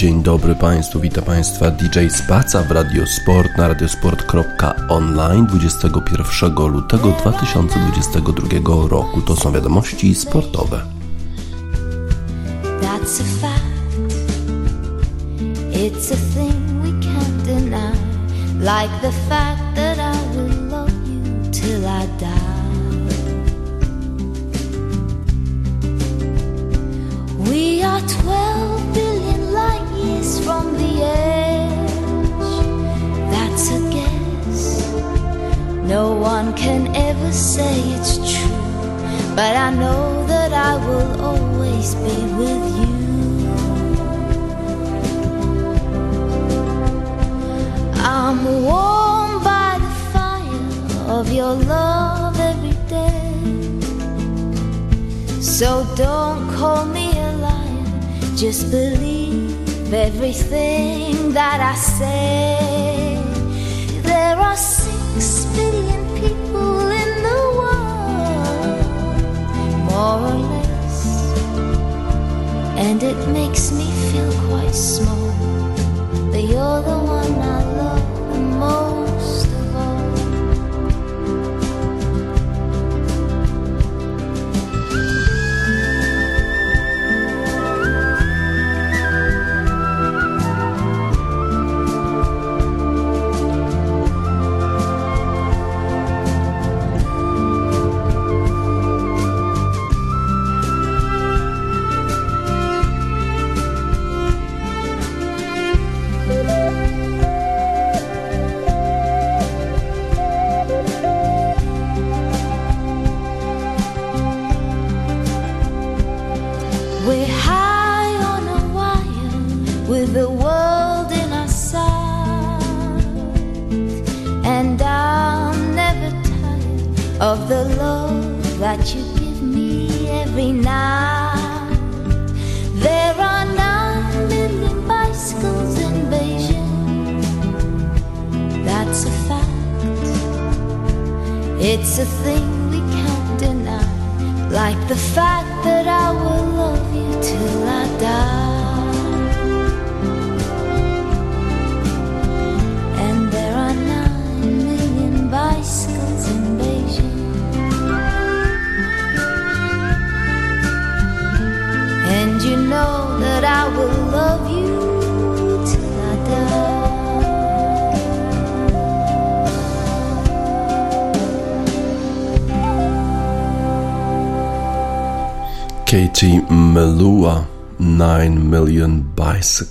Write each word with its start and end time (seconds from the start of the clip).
Dzień 0.00 0.22
dobry 0.22 0.54
Państwu, 0.54 1.00
witam 1.00 1.24
Państwa 1.24 1.70
DJ 1.70 2.08
Spaca 2.08 2.62
w 2.62 2.70
Radiosport 2.70 3.48
na 3.58 3.68
radiosport.online 3.68 5.46
21 5.46 6.68
lutego 6.68 7.12
2022 7.12 8.88
roku. 8.88 9.22
To 9.22 9.36
są 9.36 9.52
wiadomości 9.52 10.14
sportowe. 10.14 10.80
That's 12.80 13.20
a 13.20 13.24
fact. 13.40 13.64
It's 15.72 16.12
a 16.12 16.16
thing 16.34 16.82
we 16.82 16.90
can't 17.06 17.42
deny. 17.46 17.92
Like 18.58 19.00
the 19.02 19.12
fact 19.28 19.74
that 19.74 19.98
I 19.98 20.36
will 20.36 20.70
love 20.70 20.92
you 21.08 21.50
till 21.52 21.86
I 21.86 22.06
die. 22.20 22.60
We 27.50 27.84
are 27.86 28.02
12 28.22 28.94
billion 28.94 29.00
light 29.00 29.00
years 29.00 29.09
from 30.50 30.72
the 30.82 30.94
edge. 31.04 32.06
That's 33.34 33.64
a 33.78 33.80
guess. 33.94 34.62
No 35.94 36.04
one 36.32 36.48
can 36.54 36.82
ever 37.08 37.30
say 37.30 37.74
it's 37.96 38.14
true. 38.32 38.64
But 39.38 39.54
I 39.66 39.68
know 39.82 40.26
that 40.32 40.52
I 40.70 40.72
will 40.86 41.12
always 41.28 41.88
be 42.06 42.18
with 42.40 42.64
you. 42.80 42.94
I'm 48.18 48.40
warmed 48.66 49.44
by 49.52 49.72
the 49.84 49.92
fire 50.12 50.66
of 51.18 51.32
your 51.32 51.54
love 51.74 52.36
every 52.50 52.78
day. 52.98 53.38
So 55.40 55.68
don't 55.94 56.42
call 56.58 56.84
me 56.86 57.06
a 57.28 57.30
liar, 57.44 57.86
just 58.36 58.62
believe 58.72 59.19
everything 59.92 61.32
that 61.32 61.60
I 61.60 61.74
say. 61.74 63.18
There 64.02 64.36
are 64.36 64.56
six 64.56 65.44
billion 65.56 66.04
people 66.14 66.88
in 66.88 67.22
the 67.28 67.40
world, 67.58 68.84
more 69.90 70.20
or 70.30 70.38
less, 70.52 70.98
and 72.76 73.02
it 73.02 73.28
makes 73.28 73.72
me 73.72 73.90
feel 74.10 74.32
quite 74.48 74.74
small. 74.74 75.30
But 76.30 76.44
you're 76.44 76.82
the 76.82 76.98
one 77.18 77.34
I 77.40 77.69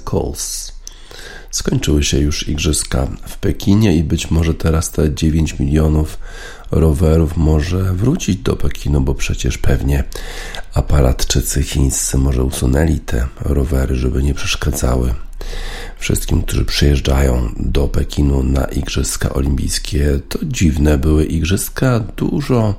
Bicycles. 0.10 0.72
Skończyły 1.52 2.04
się 2.04 2.18
już 2.18 2.48
igrzyska 2.48 3.08
w 3.28 3.38
Pekinie 3.38 3.96
i 3.96 4.04
być 4.04 4.32
może 4.32 4.54
teraz 4.54 4.92
te 4.92 5.14
9 5.14 5.60
milionów 5.60 6.20
rowerów 6.72 7.38
może 7.38 7.94
wrócić 7.94 8.36
do 8.36 8.56
Pekinu, 8.56 9.02
bo 9.02 9.16
przecież 9.16 9.58
pewnie 9.58 10.04
aparatczycy 10.74 11.64
chińscy 11.64 12.18
może 12.18 12.44
usunęli 12.44 13.00
te 13.00 13.28
rowery, 13.40 13.96
żeby 13.96 14.24
nie 14.24 14.34
przeszkadzały 14.34 15.14
wszystkim, 16.00 16.42
którzy 16.42 16.66
przyjeżdżają 16.66 17.54
do 17.60 17.88
Pekinu 17.88 18.44
na 18.44 18.66
Igrzyska 18.66 19.34
Olimpijskie. 19.34 20.20
To 20.30 20.40
dziwne 20.44 20.98
były 20.98 21.26
igrzyska, 21.26 22.00
dużo 22.00 22.76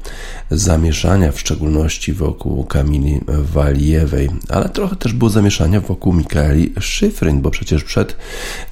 zamieszania, 0.50 1.32
w 1.32 1.40
szczególności 1.40 2.12
wokół 2.12 2.64
Kamili 2.64 3.20
Walijewej, 3.28 4.30
ale 4.48 4.68
trochę 4.68 4.96
też 4.96 5.12
było 5.12 5.30
zamieszania 5.30 5.80
wokół 5.80 6.12
Mikaeli 6.12 6.72
Szyfryn, 6.80 7.40
bo 7.40 7.50
przecież 7.50 7.84
przed 7.84 8.16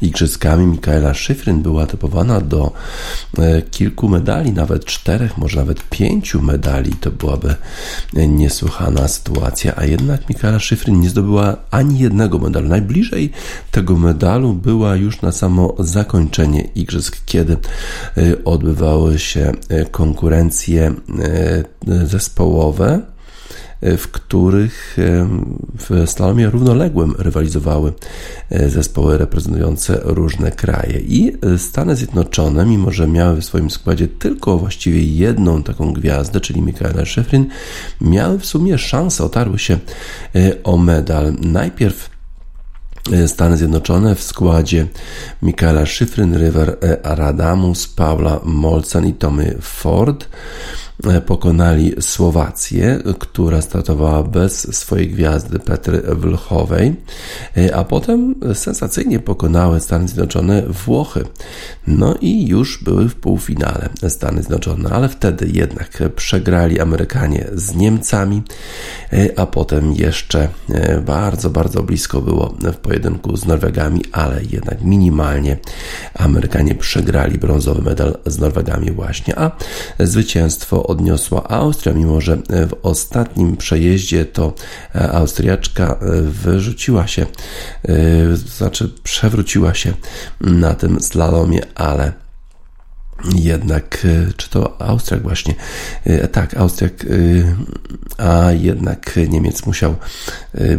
Igrzyskami 0.03 0.67
Mikaela 0.67 1.15
Szyfryn 1.15 1.63
była 1.63 1.87
typowana 1.87 2.41
do 2.41 2.73
e, 3.39 3.63
kilku 3.63 4.09
medali, 4.09 4.53
nawet 4.53 4.85
czterech, 4.85 5.39
może 5.39 5.57
nawet 5.57 5.89
pięciu 5.91 6.43
medali. 6.43 6.93
To 6.93 7.11
byłaby 7.11 7.55
niesłychana 8.13 9.09
sytuacja, 9.09 9.73
a 9.77 9.85
jednak 9.85 10.29
Mikaela 10.29 10.59
Szyfryn 10.59 11.01
nie 11.01 11.11
zdobyła 11.11 11.57
ani 11.71 11.99
jednego 11.99 12.39
medalu. 12.39 12.69
Najbliżej 12.69 13.31
tego 13.71 13.97
medalu 13.97 14.38
była 14.47 14.97
już 14.97 15.23
na 15.23 15.33
samo 15.33 15.75
zakończenie 15.79 16.61
igrzysk, 16.75 17.17
kiedy 17.27 17.57
odbywały 18.45 19.19
się 19.19 19.53
konkurencje 19.91 20.95
zespołowe 22.05 23.01
w 23.83 24.09
których 24.09 24.97
w 25.79 26.03
slalomie 26.07 26.51
równoległym 26.51 27.15
rywalizowały 27.19 27.93
zespoły 28.67 29.19
reprezentujące 29.19 30.01
różne 30.03 30.51
kraje. 30.51 31.01
I 31.01 31.33
Stany 31.57 31.97
Zjednoczone, 31.97 32.67
mimo 32.67 32.91
że 32.91 33.09
miały 33.09 33.41
w 33.41 33.45
swoim 33.45 33.71
składzie 33.71 34.09
tylko 34.09 34.59
właściwie 34.59 35.03
jedną 35.03 35.63
taką 35.63 35.93
gwiazdę, 35.93 36.41
czyli 36.41 36.63
Michaela 36.63 37.05
Schifrin, 37.05 37.47
miały 38.01 38.39
w 38.39 38.47
sumie 38.47 38.79
szansę, 38.79 39.25
otarły 39.25 39.59
się 39.59 39.79
o 40.65 40.77
medal. 40.77 41.33
Najpierw 41.41 42.11
Stany 43.27 43.57
Zjednoczone 43.57 44.15
w 44.15 44.23
składzie 44.23 44.87
Michaela 45.43 45.87
Szyfryn, 45.87 46.39
River 46.39 46.77
Radamus, 47.03 47.89
Paula 47.89 48.41
Molcan 48.45 49.07
i 49.07 49.15
Tommy 49.15 49.57
Ford 49.61 50.29
pokonali 51.27 51.95
Słowację, 52.01 52.99
która 53.19 53.63
startowała 53.63 54.23
bez 54.23 54.77
swojej 54.77 55.09
gwiazdy 55.09 55.59
Petry 55.59 56.01
Wlchowej, 56.01 56.97
a 57.75 57.85
potem 57.85 58.35
sensacyjnie 58.55 59.21
pokonały 59.21 59.81
Stany 59.81 60.09
Zjednoczone 60.09 60.63
Włochy. 60.63 61.25
No 61.87 62.15
i 62.21 62.47
już 62.47 62.85
były 62.85 63.09
w 63.09 63.15
półfinale 63.15 63.89
Stany 64.09 64.43
Zjednoczone, 64.43 64.91
ale 64.91 65.09
wtedy 65.09 65.49
jednak 65.53 66.03
przegrali 66.17 66.81
Amerykanie 66.81 67.47
z 67.55 67.75
Niemcami, 67.75 68.43
a 69.37 69.47
potem 69.47 69.93
jeszcze 69.93 70.49
bardzo, 71.07 71.51
bardzo 71.51 71.83
blisko 71.83 72.21
było 72.21 72.55
w 72.73 72.77
pojedynku 72.77 73.37
z 73.37 73.47
Norwegami, 73.47 74.05
ale 74.13 74.41
jednak 74.51 74.83
minimalnie 74.83 75.57
Amerykanie 76.15 76.75
przegrali 76.75 77.39
brązowy 77.39 77.83
medal 77.83 78.19
z 78.27 78.39
Norwegami 78.39 78.91
właśnie, 78.91 79.39
a 79.39 79.51
zwycięstwo 79.99 80.88
odniosła 80.89 81.49
Austria, 81.49 81.95
mimo 81.95 82.21
że 82.21 82.37
w 82.37 82.73
ostatnim 82.83 83.57
przejeździe 83.57 84.25
to 84.25 84.53
Austriaczka 84.95 85.99
wyrzuciła 86.23 87.07
się, 87.07 87.27
znaczy 88.35 88.91
przewróciła 89.03 89.75
się 89.75 89.93
na 90.41 90.75
tym 90.75 91.01
slalomie, 91.01 91.61
ale 91.75 92.13
jednak, 93.35 94.05
e, 94.05 94.33
czy 94.37 94.51
to 94.51 94.83
Austriak 94.83 95.23
właśnie, 95.23 95.55
e, 96.05 96.29
tak, 96.29 96.57
Austriak, 96.57 97.05
e, 97.05 97.09
a 98.19 98.53
jednak 98.53 99.19
Niemiec 99.29 99.67
musiał 99.67 99.95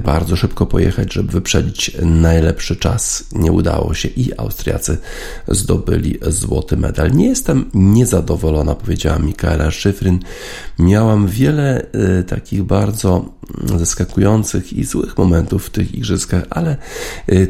bardzo 0.04 0.36
szybko 0.36 0.66
pojechać, 0.66 1.14
żeby 1.14 1.32
wyprzedzić 1.32 1.92
najlepszy 2.02 2.76
czas. 2.76 3.24
Nie 3.32 3.52
udało 3.52 3.94
się 3.94 4.10
i 4.10 4.40
Austriacy 4.40 4.98
zdobyli 5.48 6.20
złoty 6.28 6.78
medal. 6.78 7.12
Nie 7.12 7.28
jestem 7.28 7.70
niezadowolona, 7.74 8.76
powiedziała 8.76 9.20
Mikaela 9.20 9.72
Szyfryn. 9.72 10.20
Miałam 10.80 11.28
wiele 11.28 11.86
takich 12.28 12.64
bardzo 12.64 13.39
zaskakujących 13.78 14.74
i 14.74 14.84
złych 14.84 15.18
momentów 15.18 15.66
w 15.66 15.70
tych 15.70 15.96
igrzyskach, 15.96 16.44
ale 16.50 16.78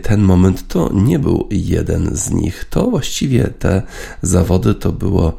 ten 0.02 0.22
moment 0.22 0.68
to 0.68 0.90
nie 0.94 1.20
był 1.20 1.48
jeden 1.52 2.16
z 2.16 2.30
nich. 2.30 2.66
To 2.70 2.90
właściwie 2.90 3.44
te 3.44 3.82
zawody 4.22 4.76
to 4.76 4.92
było 4.92 5.38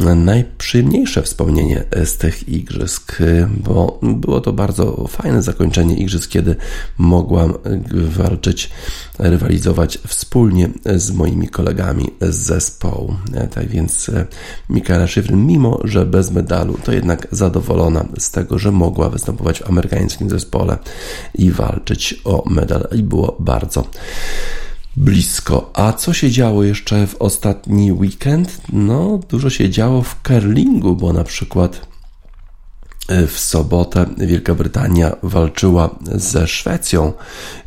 najprzyjemniejsze 0.00 1.22
wspomnienie 1.22 1.84
z 2.04 2.16
tych 2.16 2.48
igrzysk, 2.48 3.18
bo 3.64 3.98
było 4.02 4.40
to 4.40 4.52
bardzo 4.52 5.08
fajne 5.08 5.42
zakończenie 5.42 5.96
igrzysk, 5.96 6.30
kiedy 6.30 6.56
mogłam 6.98 7.54
walczyć, 7.92 8.70
rywalizować 9.18 9.98
wspólnie 10.06 10.68
z 10.96 11.10
moimi 11.10 11.48
kolegami 11.48 12.10
z 12.20 12.36
zespołu. 12.36 13.14
Tak 13.50 13.68
więc 13.68 14.10
Mikaela 14.70 15.06
Schifrin, 15.06 15.46
mimo 15.46 15.80
że 15.84 16.06
bez 16.06 16.30
medalu, 16.30 16.78
to 16.84 16.92
jednak 16.92 17.26
zadowolona 17.30 18.04
z 18.18 18.30
tego, 18.30 18.58
że 18.58 18.72
mogła 18.72 19.10
występować 19.10 19.60
w 19.60 19.68
amerykańskim 19.68 20.30
zespole 20.30 20.78
i 21.34 21.50
walczyć 21.50 22.20
o 22.24 22.42
medal 22.50 22.88
i 22.92 23.02
było 23.02 23.36
bardzo 23.40 23.84
blisko. 24.96 25.70
A 25.74 25.92
co 25.92 26.12
się 26.12 26.30
działo 26.30 26.64
jeszcze 26.64 27.06
w 27.06 27.16
ostatni 27.16 27.92
weekend? 27.92 28.60
No, 28.72 29.20
dużo 29.28 29.50
się 29.50 29.70
działo 29.70 30.02
w 30.02 30.22
curlingu, 30.22 30.96
bo 30.96 31.12
na 31.12 31.24
przykład 31.24 31.86
e, 33.08 33.26
w 33.26 33.38
sobotę 33.38 34.06
Wielka 34.18 34.54
Brytania 34.54 35.16
walczyła 35.22 35.90
ze 36.14 36.46
Szwecją 36.46 37.12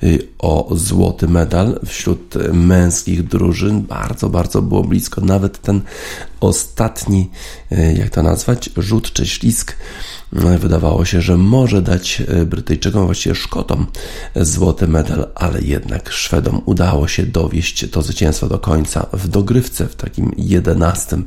e, 0.04 0.08
o 0.40 0.70
złoty 0.72 1.28
medal 1.28 1.80
wśród 1.86 2.36
męskich 2.54 3.28
drużyn. 3.28 3.82
Bardzo, 3.82 4.30
bardzo 4.30 4.62
było 4.62 4.84
blisko. 4.84 5.22
Nawet 5.22 5.62
ten 5.62 5.82
ostatni, 6.48 7.30
e, 7.72 7.94
jak 7.94 8.10
to 8.10 8.24
nazwać, 8.24 8.70
rzut 8.78 9.14
czy 9.14 9.28
ślisk 9.28 9.76
wydawało 10.60 11.06
się, 11.06 11.22
że 11.22 11.38
może 11.38 11.82
dać 11.82 12.24
e, 12.28 12.46
Brytyjczykom, 12.46 13.06
właściwie 13.06 13.36
Szkotom 13.36 13.88
złoty 14.36 14.88
medal, 14.88 15.28
ale 15.36 15.62
jednak 15.62 16.12
Szwedom 16.12 16.62
udało 16.66 17.08
się 17.08 17.24
dowieść 17.24 17.86
to 17.92 18.02
zwycięstwo 18.02 18.48
do 18.48 18.60
końca 18.60 19.06
w 19.14 19.28
dogrywce, 19.28 19.88
w 19.88 19.96
takim 19.96 20.32
11, 20.38 21.18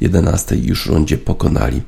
11 0.00 0.56
już 0.56 0.86
rundzie 0.86 1.18
pokonali 1.18 1.82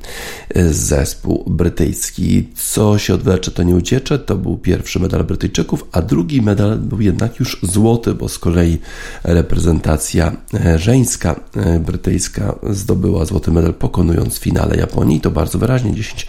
e, 0.49 0.73
zespół 0.73 1.43
brytyjski. 1.47 2.49
Co 2.55 2.97
się 2.97 3.13
odwlecze, 3.13 3.51
to 3.51 3.63
nie 3.63 3.75
uciecze. 3.75 4.19
To 4.19 4.35
był 4.35 4.57
pierwszy 4.57 4.99
medal 4.99 5.23
Brytyjczyków, 5.23 5.85
a 5.91 6.01
drugi 6.01 6.41
medal 6.41 6.77
był 6.77 7.01
jednak 7.01 7.39
już 7.39 7.59
złoty, 7.63 8.13
bo 8.13 8.29
z 8.29 8.39
kolei 8.39 8.77
reprezentacja 9.23 10.37
e, 10.53 10.79
żeńska 10.79 11.39
brytyjska 11.79 12.55
zdobyła 12.75 13.25
złoty 13.25 13.51
medal 13.51 13.73
pokonując 13.73 14.39
w 14.39 14.41
finale 14.41 14.75
Japonii. 14.75 15.21
To 15.21 15.31
bardzo 15.31 15.59
wyraźnie 15.59 15.93
10 15.95 16.27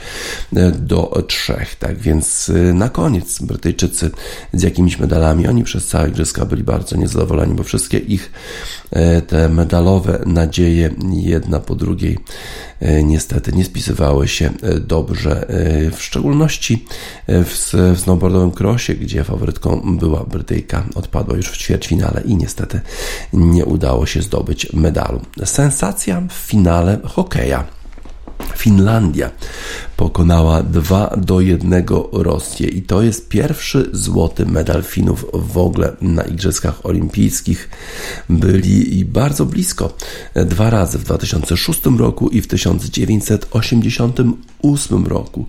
do 0.73 1.25
trzech. 1.29 1.75
Tak 1.75 1.99
więc 1.99 2.49
y, 2.49 2.75
na 2.75 2.89
koniec 2.89 3.43
Brytyjczycy 3.43 4.11
z 4.53 4.63
jakimiś 4.63 4.99
medalami, 4.99 5.47
oni 5.49 5.65
przez 5.65 5.87
całe 5.87 6.09
igrzyska 6.09 6.47
byli 6.47 6.65
bardzo 6.65 6.97
niezadowoleni, 6.97 7.55
bo 7.55 7.63
wszystkie 7.63 7.99
ich 7.99 8.33
e, 8.91 9.23
te 9.23 9.49
medalowe 9.49 10.23
nadzieje 10.27 10.91
jedna 11.13 11.61
po 11.61 11.75
drugiej 11.75 12.19
e, 12.81 13.03
niestety 13.03 13.53
nie 13.53 13.65
spisywały 13.65 14.29
się 14.29 14.51
e, 14.63 14.81
dobrze, 14.81 15.47
w 15.93 16.03
szczególności 16.03 16.85
w, 17.29 17.73
snowboardowym 17.97 18.51
crossie, 18.51 18.95
gdzie 18.95 19.25
faworytką 19.25 19.97
była 19.99 20.25
Brytyjka, 20.25 20.85
odpadła 20.95 21.37
już 21.37 21.51
w 21.51 21.57
ćwierćfinale 21.57 22.23
i 22.25 22.37
niestety 22.37 22.81
nie 23.33 23.65
udało 23.65 24.07
się 24.07 24.23
zdobyć 24.23 24.73
medalu. 24.73 25.21
Sensacja 25.45 26.23
w 26.37 26.47
finale 26.47 26.99
hokeja. 27.05 27.65
Finlandia 28.57 29.31
pokonała 29.97 30.63
2 30.63 31.17
do 31.17 31.41
1 31.41 31.85
Rosję 32.13 32.69
i 32.69 32.83
to 32.83 33.03
jest 33.03 33.29
pierwszy 33.29 33.91
złoty 33.93 34.47
medal 34.47 34.83
Finów 34.83 35.27
w 35.33 35.59
ogóle 35.59 35.97
na 36.01 36.23
Igrzyskach 36.23 36.87
Olimpijskich. 36.87 37.69
Byli 38.29 39.05
bardzo 39.05 39.47
blisko 39.47 39.97
dwa 40.35 40.71
razy 40.71 40.99
w 40.99 41.05
2006 41.05 41.81
roku 41.99 42.29
i 42.29 42.41
w 42.41 42.47
1988 42.47 45.07
roku. 45.07 45.47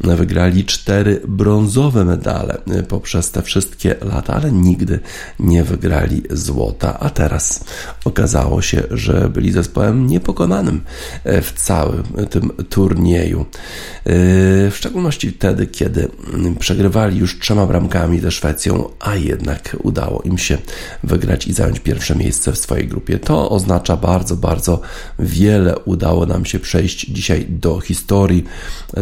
Wygrali 0.00 0.64
cztery 0.64 1.20
brązowe 1.28 2.04
medale 2.04 2.58
poprzez 2.88 3.30
te 3.30 3.42
wszystkie 3.42 3.96
lata, 4.00 4.34
ale 4.34 4.52
nigdy 4.52 5.00
nie 5.40 5.64
wygrali 5.64 6.22
złota, 6.30 7.00
a 7.00 7.10
teraz 7.10 7.64
okazało 8.04 8.62
się, 8.62 8.82
że 8.90 9.28
byli 9.28 9.52
zespołem 9.52 10.06
niepokonanym 10.06 10.80
w 11.24 11.52
całym 11.56 12.02
tym 12.30 12.50
turnieju. 12.70 13.46
W 14.04 14.72
szczególności 14.74 15.30
wtedy, 15.30 15.66
kiedy 15.66 16.08
przegrywali 16.58 17.18
już 17.18 17.38
trzema 17.38 17.66
bramkami 17.66 18.20
ze 18.20 18.30
Szwecją, 18.30 18.90
a 19.00 19.14
jednak 19.14 19.76
udało 19.82 20.22
im 20.22 20.38
się 20.38 20.58
wygrać 21.02 21.46
i 21.46 21.52
zająć 21.52 21.80
pierwsze 21.80 22.16
miejsce 22.16 22.52
w 22.52 22.58
swojej 22.58 22.88
grupie. 22.88 23.18
To 23.18 23.50
oznacza 23.50 23.96
bardzo, 23.96 24.36
bardzo 24.36 24.80
wiele. 25.18 25.78
Udało 25.78 26.26
nam 26.26 26.44
się 26.44 26.58
przejść 26.58 27.06
dzisiaj 27.06 27.46
do 27.48 27.80
historii. 27.80 28.44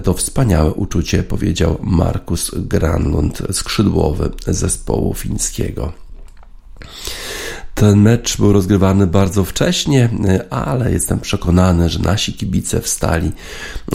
To 0.04 0.14
wspaniałe 0.14 0.72
uczucie, 0.72 1.22
powiedział 1.22 1.78
Markus 1.82 2.50
Granlund, 2.56 3.42
skrzydłowy 3.52 4.30
zespołu 4.46 5.14
fińskiego. 5.14 5.92
Ten 7.76 8.00
mecz 8.00 8.36
był 8.36 8.52
rozgrywany 8.52 9.06
bardzo 9.06 9.44
wcześnie, 9.44 10.08
ale 10.50 10.92
jestem 10.92 11.20
przekonany, 11.20 11.88
że 11.88 11.98
nasi 11.98 12.32
kibice 12.32 12.80
wstali, 12.80 13.32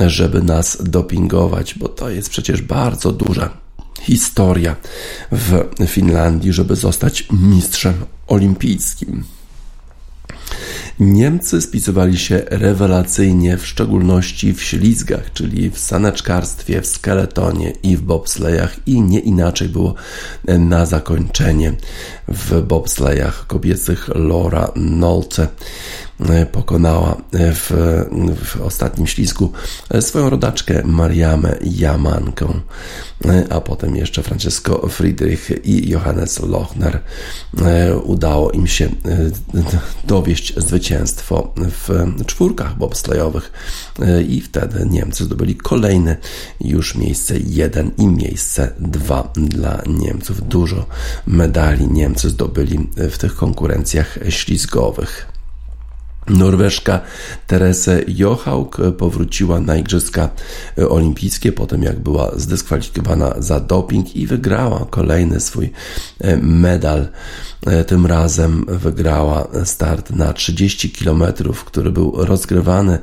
żeby 0.08 0.44
nas 0.44 0.78
dopingować, 0.84 1.74
bo 1.74 1.90
to 1.90 2.10
jest 2.10 2.30
przecież 2.30 2.62
bardzo 2.62 3.12
duża 3.12 3.50
historia 4.02 4.76
w 5.32 5.66
Finlandii, 5.88 6.54
żeby 6.54 6.76
zostać 6.76 7.28
mistrzem 7.32 7.94
olimpijskim. 8.28 9.24
Niemcy 11.00 11.62
spisywali 11.62 12.18
się 12.18 12.42
rewelacyjnie, 12.50 13.58
w 13.58 13.68
szczególności 13.68 14.54
w 14.54 14.64
ślizgach, 14.64 15.34
czyli 15.34 15.70
w 15.70 15.80
saneczkarstwie, 15.80 16.82
w 16.82 16.88
skeletonie 16.88 17.74
i 17.84 17.98
w 17.98 18.02
bobslejach. 18.02 18.76
I 18.86 19.02
nie 19.02 19.20
inaczej 19.20 19.70
było 19.70 19.96
na 20.48 20.86
zakończenie 20.86 21.74
w 22.28 22.62
bobslejach 22.62 23.48
kobiecych. 23.48 24.10
Laura 24.16 24.72
Nolte 24.76 25.48
E, 26.30 26.46
pokonała 26.46 27.22
e, 27.34 27.54
w, 27.54 27.72
w 28.44 28.62
ostatnim 28.62 29.08
ślizgu 29.08 29.52
e, 29.90 30.02
swoją 30.02 30.30
rodaczkę 30.30 30.82
Mariamę 30.86 31.58
Jamankę, 31.62 32.48
a 33.50 33.62
potem 33.62 33.96
jeszcze 33.96 34.24
Francesco 34.24 34.88
Friedrich 34.90 35.52
i 35.64 35.90
Johannes 35.90 36.40
Lochner. 36.40 37.00
Udało 38.04 38.52
im 38.52 38.68
się 38.68 38.90
dowieść 40.08 40.54
zwycięstwo 40.58 40.91
w 41.58 41.90
czwórkach 42.26 42.78
bobslejowych 42.78 43.52
i 44.28 44.42
wtedy 44.42 44.86
Niemcy 44.90 45.24
zdobyli 45.24 45.56
kolejne 45.56 46.18
już 46.62 46.96
miejsce 46.96 47.34
jeden 47.40 47.92
i 47.98 48.08
miejsce 48.08 48.74
dwa 48.80 49.32
dla 49.36 49.82
Niemców. 49.88 50.48
Dużo 50.48 50.86
medali 51.28 51.88
Niemcy 51.88 52.30
zdobyli 52.30 52.90
w 52.98 53.18
tych 53.18 53.36
konkurencjach 53.36 54.20
ślizgowych. 54.30 55.32
Norweszka 56.30 57.00
Terese 57.48 58.02
Johaug 58.08 58.78
powróciła 58.98 59.60
na 59.60 59.78
Igrzyska 59.78 60.30
Olimpijskie 60.90 61.52
potem 61.52 61.84
jak 61.84 62.00
była 62.00 62.32
zdyskwalifikowana 62.36 63.34
za 63.40 63.60
doping 63.60 64.16
i 64.16 64.28
wygrała 64.28 64.86
kolejny 64.90 65.40
swój 65.40 65.72
e, 66.20 66.38
medal. 66.38 67.08
E, 67.66 67.84
tym 67.84 68.06
razem 68.06 68.66
wygrała 68.68 69.48
start 69.64 70.10
na 70.10 70.34
30 70.34 70.90
km, 70.90 71.24
który 71.66 71.92
był 71.92 72.14
rozgrywany 72.18 73.00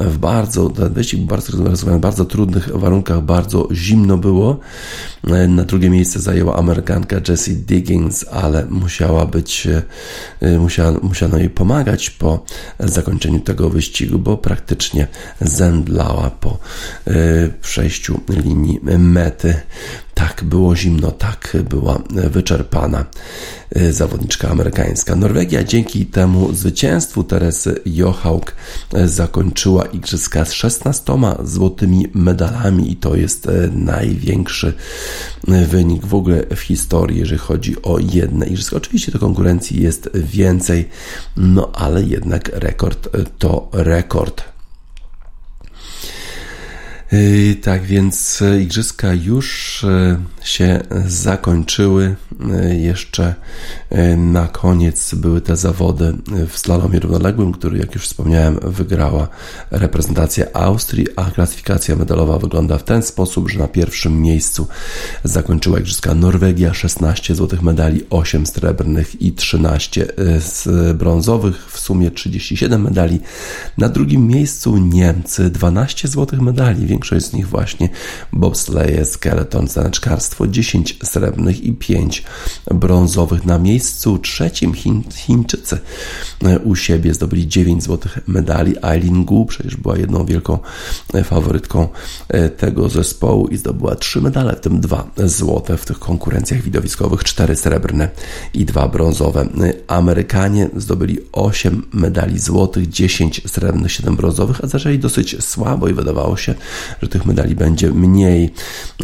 w 0.00 0.18
bardzo, 0.18 0.68
był 0.68 1.26
bardzo 1.26 1.52
rozgrywany 1.52 1.98
w 1.98 2.00
bardzo 2.00 2.24
trudnych 2.24 2.68
warunkach, 2.78 3.22
bardzo 3.22 3.68
zimno 3.72 4.16
było. 4.16 4.60
E, 5.28 5.48
na 5.48 5.64
drugie 5.64 5.90
miejsce 5.90 6.20
zajęła 6.20 6.56
Amerykanka 6.56 7.16
Jessie 7.28 7.56
Diggins, 7.56 8.24
ale 8.30 8.66
musiała 8.66 9.26
być, 9.26 9.68
musiała, 10.58 10.98
musiano 11.02 11.38
jej 11.38 11.50
pomagać 11.50 12.10
po 12.10 12.44
zakończeniu 12.78 13.40
tego 13.40 13.70
wyścigu, 13.70 14.18
bo 14.18 14.36
praktycznie 14.36 15.06
zemdlała 15.40 16.30
po 16.30 16.58
przejściu 17.62 18.20
linii 18.28 18.80
mety. 18.98 19.54
Tak, 20.28 20.44
było 20.44 20.76
zimno, 20.76 21.10
tak, 21.10 21.56
była 21.70 22.02
wyczerpana 22.10 23.04
y, 23.76 23.92
zawodniczka 23.92 24.48
amerykańska. 24.48 25.16
Norwegia 25.16 25.64
dzięki 25.64 26.06
temu 26.06 26.54
zwycięstwu 26.54 27.24
Teresy 27.24 27.80
Johaug 27.86 28.56
y, 28.94 29.08
zakończyła 29.08 29.84
igrzyska 29.84 30.44
z 30.44 30.52
16 30.52 31.12
złotymi 31.44 32.06
medalami 32.14 32.92
i 32.92 32.96
to 32.96 33.16
jest 33.16 33.46
y, 33.46 33.70
największy 33.74 34.72
wynik 35.68 36.06
w 36.06 36.14
ogóle 36.14 36.44
w 36.56 36.60
historii, 36.60 37.18
jeżeli 37.18 37.38
chodzi 37.38 37.82
o 37.82 37.98
jedne 37.98 38.46
igrzyska. 38.46 38.76
Oczywiście 38.76 39.12
to 39.12 39.18
konkurencji 39.18 39.82
jest 39.82 40.10
więcej, 40.14 40.88
no 41.36 41.72
ale 41.74 42.02
jednak 42.02 42.50
rekord 42.54 43.08
to 43.38 43.68
rekord. 43.72 44.51
Yy, 47.12 47.54
tak 47.54 47.82
więc 47.82 48.42
e, 48.42 48.62
igrzyska 48.62 49.14
już 49.14 49.84
e, 49.84 50.16
się 50.44 50.80
zakończyły. 51.06 52.16
Jeszcze 52.72 53.34
na 54.16 54.46
koniec 54.46 55.14
były 55.14 55.40
te 55.40 55.56
zawody 55.56 56.14
w 56.48 56.58
slalomie 56.58 57.00
równoległym, 57.00 57.52
który, 57.52 57.78
jak 57.78 57.94
już 57.94 58.04
wspomniałem, 58.04 58.58
wygrała 58.62 59.28
reprezentacja 59.70 60.46
Austrii, 60.52 61.06
a 61.16 61.30
klasyfikacja 61.30 61.96
medalowa 61.96 62.38
wygląda 62.38 62.78
w 62.78 62.84
ten 62.84 63.02
sposób, 63.02 63.50
że 63.50 63.58
na 63.58 63.68
pierwszym 63.68 64.20
miejscu 64.20 64.66
zakończyła 65.24 65.78
igrzyska 65.78 66.14
Norwegia, 66.14 66.74
16 66.74 67.34
złotych 67.34 67.62
medali, 67.62 68.00
8 68.10 68.46
srebrnych 68.46 69.22
i 69.22 69.32
13 69.32 70.06
z 70.38 70.68
brązowych, 70.96 71.66
w 71.70 71.80
sumie 71.80 72.10
37 72.10 72.82
medali. 72.82 73.20
Na 73.78 73.88
drugim 73.88 74.26
miejscu 74.26 74.76
Niemcy, 74.76 75.50
12 75.50 76.08
złotych 76.08 76.40
medali, 76.40 76.86
większość 77.02 77.26
z 77.26 77.32
nich 77.32 77.48
właśnie 77.48 77.88
bobsleje, 78.32 79.04
skeleton, 79.04 79.68
zaneczkarstwo, 79.68 80.46
10 80.46 80.98
srebrnych 81.04 81.64
i 81.64 81.72
5 81.72 82.22
brązowych. 82.70 83.46
Na 83.46 83.58
miejscu 83.58 84.18
trzecim 84.18 84.74
Chiń, 84.74 85.02
Chińczycy 85.14 85.78
e, 86.44 86.58
u 86.58 86.76
siebie 86.76 87.14
zdobyli 87.14 87.48
9 87.48 87.82
złotych 87.82 88.18
medali. 88.26 88.74
Eileen 88.82 89.24
Gu 89.24 89.46
przecież 89.46 89.76
była 89.76 89.96
jedną 89.96 90.24
wielką 90.24 90.58
e, 91.14 91.24
faworytką 91.24 91.88
e, 92.28 92.48
tego 92.48 92.88
zespołu 92.88 93.48
i 93.48 93.56
zdobyła 93.56 93.96
3 93.96 94.20
medale, 94.20 94.56
w 94.56 94.60
tym 94.60 94.80
2 94.80 95.10
złote 95.24 95.76
w 95.76 95.84
tych 95.84 95.98
konkurencjach 95.98 96.62
widowiskowych, 96.62 97.24
4 97.24 97.56
srebrne 97.56 98.08
i 98.54 98.64
2 98.64 98.88
brązowe. 98.88 99.48
Amerykanie 99.86 100.70
zdobyli 100.76 101.18
8 101.32 101.86
medali 101.92 102.38
złotych, 102.38 102.88
10 102.88 103.42
srebrnych, 103.46 103.92
7 103.92 104.16
brązowych, 104.16 104.64
a 104.64 104.66
zaczęli 104.66 104.98
dosyć 104.98 105.44
słabo 105.44 105.88
i 105.88 105.94
wydawało 105.94 106.36
się, 106.36 106.54
że 107.02 107.08
tych 107.08 107.26
medali 107.26 107.54
będzie 107.54 107.90
mniej. 107.90 108.50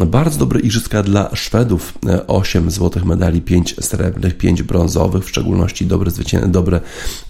Bardzo 0.07 0.39
dobre 0.39 0.59
igrzyska 0.59 1.03
dla 1.03 1.35
Szwedów. 1.35 1.93
8 2.27 2.71
złotych 2.71 3.05
medali, 3.05 3.41
5 3.41 3.75
srebrnych, 3.81 4.37
5 4.37 4.63
brązowych, 4.63 5.25
w 5.25 5.29
szczególności 5.29 5.85
dobre, 5.85 6.11
dobre 6.47 6.81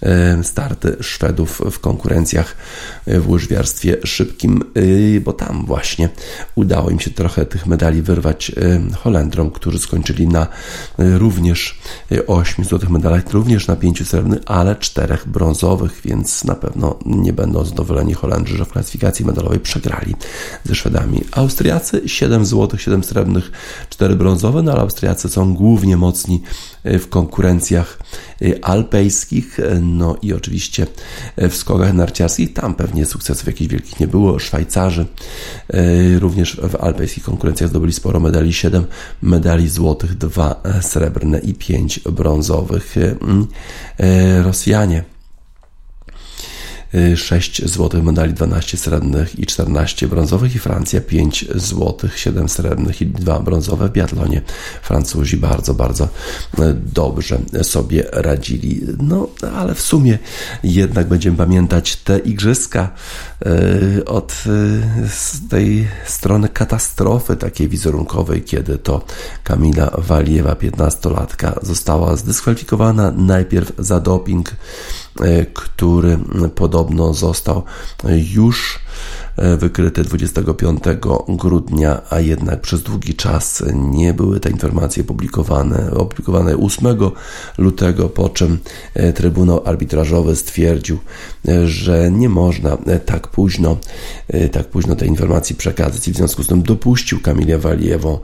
e, 0.02 0.44
starty 0.44 0.96
Szwedów 1.00 1.62
w 1.70 1.78
konkurencjach 1.78 2.56
e, 3.06 3.20
w 3.20 3.30
łyżwiarstwie 3.30 3.96
szybkim, 4.04 4.62
e, 5.16 5.20
bo 5.20 5.32
tam 5.32 5.66
właśnie 5.66 6.08
udało 6.54 6.90
im 6.90 7.00
się 7.00 7.10
trochę 7.10 7.46
tych 7.46 7.66
medali 7.66 8.02
wyrwać 8.02 8.52
Holendrom, 8.98 9.50
którzy 9.50 9.78
skończyli 9.78 10.28
na 10.28 10.46
również 10.98 11.78
8 12.26 12.64
złotych 12.64 12.90
medalach, 12.90 13.30
również 13.32 13.66
na 13.66 13.76
5 13.76 14.08
srebrnych, 14.08 14.40
ale 14.46 14.76
4 14.76 15.18
brązowych, 15.26 16.00
więc 16.04 16.44
na 16.44 16.54
pewno 16.54 16.98
nie 17.06 17.32
będą 17.32 17.64
zadowoleni 17.64 18.14
Holendrzy, 18.14 18.56
że 18.56 18.64
w 18.64 18.68
klasyfikacji 18.68 19.24
medalowej 19.24 19.60
przegrali 19.60 20.14
ze 20.64 20.74
Szwedami. 20.74 21.20
Austriacy 21.32 22.02
7 22.06 22.46
złotych, 22.46 22.82
7 22.82 23.04
srebrnych, 23.04 23.50
4 23.90 24.16
brązowe, 24.16 24.62
no 24.62 24.72
ale 24.72 24.80
Austriacy 24.80 25.28
są 25.28 25.54
głównie 25.54 25.96
mocni 25.96 26.42
e, 26.84 26.98
w 26.98 27.08
konkurencjach 27.08 27.98
e, 28.42 28.64
alpejskich, 28.64 29.60
e, 29.60 29.80
no 29.80 30.16
i 30.22 30.32
oczywiście 30.32 30.86
w 31.36 31.54
skokach 31.54 31.92
narciarskich. 31.92 32.52
Tam 32.52 32.74
pewnie 32.74 33.06
sukcesów 33.06 33.46
jakichś 33.46 33.70
wielkich 33.70 34.00
nie 34.00 34.08
było. 34.08 34.38
Szwajcarzy 34.38 35.06
również 36.18 36.56
w 36.56 36.76
alpejskich 36.76 37.24
konkurencjach 37.24 37.70
zdobyli 37.70 37.92
sporo 37.92 38.20
medali, 38.20 38.52
7 38.52 38.84
medali 39.22 39.68
złotych, 39.68 40.14
2 40.18 40.62
srebrne 40.80 41.38
i 41.38 41.54
5 41.54 42.00
brązowych. 42.00 42.96
Mm, 42.96 43.46
Rosjanie 44.44 45.04
6 47.16 47.68
złotych 47.68 48.04
medali, 48.04 48.34
12 48.34 48.76
srebrnych 48.76 49.38
i 49.38 49.46
14 49.46 50.08
brązowych 50.08 50.54
i 50.54 50.58
Francja 50.58 51.00
5 51.00 51.46
złotych, 51.54 52.18
7 52.18 52.48
srebrnych 52.48 53.02
i 53.02 53.06
2 53.06 53.40
brązowe 53.40 53.88
w 53.88 53.92
biatlonie. 53.92 54.42
Francuzi 54.82 55.36
bardzo, 55.36 55.74
bardzo 55.74 56.04
e, 56.58 56.74
dobrze 56.94 57.38
sobie 57.62 58.04
radzili. 58.12 58.80
No, 58.98 59.28
ale 59.56 59.74
w 59.74 59.80
sumie 59.80 60.18
jednak 60.62 61.08
będziemy 61.08 61.36
pamiętać 61.36 61.96
te 61.96 62.18
igrzyska 62.18 62.90
e, 64.00 64.04
od 64.04 64.44
e, 64.46 65.48
tej 65.48 65.88
strony 66.06 66.48
katastrofy 66.48 67.36
takiej 67.36 67.68
wizerunkowej, 67.68 68.42
kiedy 68.42 68.78
to 68.78 69.04
Kamila 69.44 69.90
Waliewa, 69.98 70.54
15-latka, 70.54 71.58
została 71.62 72.16
zdyskwalifikowana 72.16 73.10
najpierw 73.10 73.72
za 73.78 74.00
doping 74.00 74.50
który 75.54 76.18
podobno 76.54 77.14
został 77.14 77.62
już 78.04 78.78
wykryte 79.58 80.02
25 80.02 80.82
grudnia, 81.28 82.02
a 82.10 82.20
jednak 82.20 82.60
przez 82.60 82.82
długi 82.82 83.14
czas 83.14 83.62
nie 83.74 84.14
były 84.14 84.40
te 84.40 84.50
informacje 84.50 85.04
publikowane. 85.04 85.90
Opublikowane 85.90 86.56
8 86.56 86.86
lutego, 87.58 88.08
po 88.08 88.28
czym 88.28 88.58
e, 88.94 89.12
Trybunał 89.12 89.62
Arbitrażowy 89.64 90.36
stwierdził, 90.36 90.98
e, 91.48 91.68
że 91.68 92.10
nie 92.10 92.28
można 92.28 92.78
tak 93.06 93.28
późno, 93.28 93.76
tak 94.52 94.68
późno 94.68 94.96
tej 94.96 95.08
informacji 95.08 95.56
przekazać 95.56 96.08
i 96.08 96.12
w 96.12 96.16
związku 96.16 96.42
z 96.42 96.46
tym 96.46 96.62
dopuścił 96.62 97.20
Kamilę 97.20 97.58
Waliewą 97.58 98.18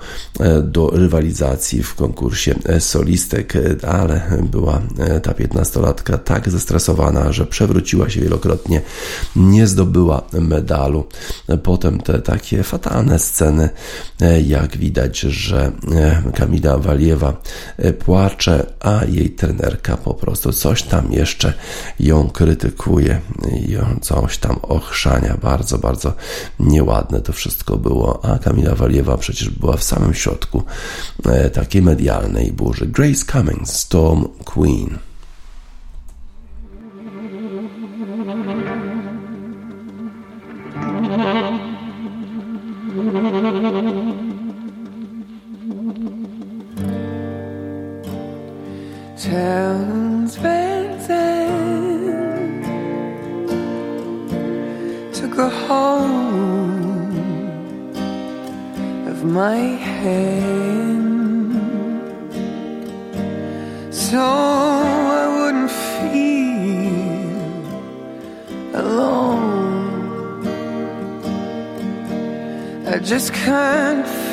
do 0.62 0.90
rywalizacji 0.90 1.82
w 1.82 1.94
konkursie 1.94 2.54
solistek, 2.78 3.52
ale 3.88 4.38
była 4.50 4.82
ta 5.23 5.32
15-latka 5.32 6.18
tak 6.18 6.50
zestresowana, 6.50 7.32
że 7.32 7.46
przewróciła 7.46 8.11
się 8.11 8.20
wielokrotnie, 8.20 8.82
nie 9.37 9.66
zdobyła 9.66 10.23
medalu. 10.32 11.05
Potem 11.62 12.00
te 12.00 12.18
takie 12.18 12.62
fatalne 12.62 13.18
sceny, 13.18 13.68
e, 14.20 14.40
jak 14.40 14.76
widać, 14.76 15.20
że 15.20 15.72
e, 15.92 16.32
Kamila 16.32 16.78
Waliewa 16.78 17.40
e, 17.78 17.92
płacze, 17.92 18.66
a 18.80 19.04
jej 19.04 19.30
trenerka 19.30 19.96
po 19.96 20.14
prostu 20.14 20.52
coś 20.52 20.82
tam 20.82 21.12
jeszcze 21.12 21.52
ją 22.00 22.30
krytykuje, 22.30 23.20
ją 23.68 23.96
coś 24.00 24.38
tam 24.38 24.58
ochrzania. 24.62 25.36
Bardzo, 25.42 25.78
bardzo 25.78 26.12
nieładne 26.60 27.20
to 27.20 27.32
wszystko 27.32 27.76
było, 27.76 28.25
a 28.25 28.38
Kamila 28.38 28.75
Waliewa 28.75 29.16
przecież 29.16 29.50
była 29.50 29.76
w 29.76 29.84
samym 29.84 30.14
środku 30.14 30.62
takiej 31.52 31.82
medialnej 31.82 32.52
burzy. 32.52 32.86
Grace 32.86 33.25
Cummings, 33.32 33.72
Storm 33.72 34.25
Queen. 34.44 34.98
Towns 49.37 50.35
took 55.12 55.37
a 55.37 55.50
hold 55.50 57.19
of 59.11 59.19
my 59.25 59.59
hand 59.93 61.12
so 63.95 64.19
I 64.19 65.25
wouldn't 65.37 65.71
feel 65.97 66.40
alone. 68.83 70.47
I 72.87 72.99
just 73.00 73.35
can't 73.35 74.25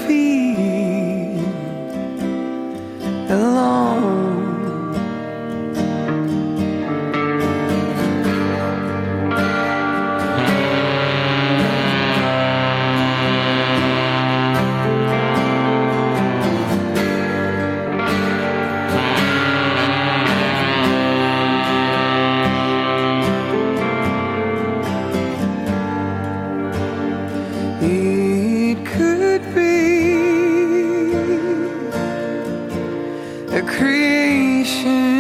the 33.53 33.62
creation 33.62 35.13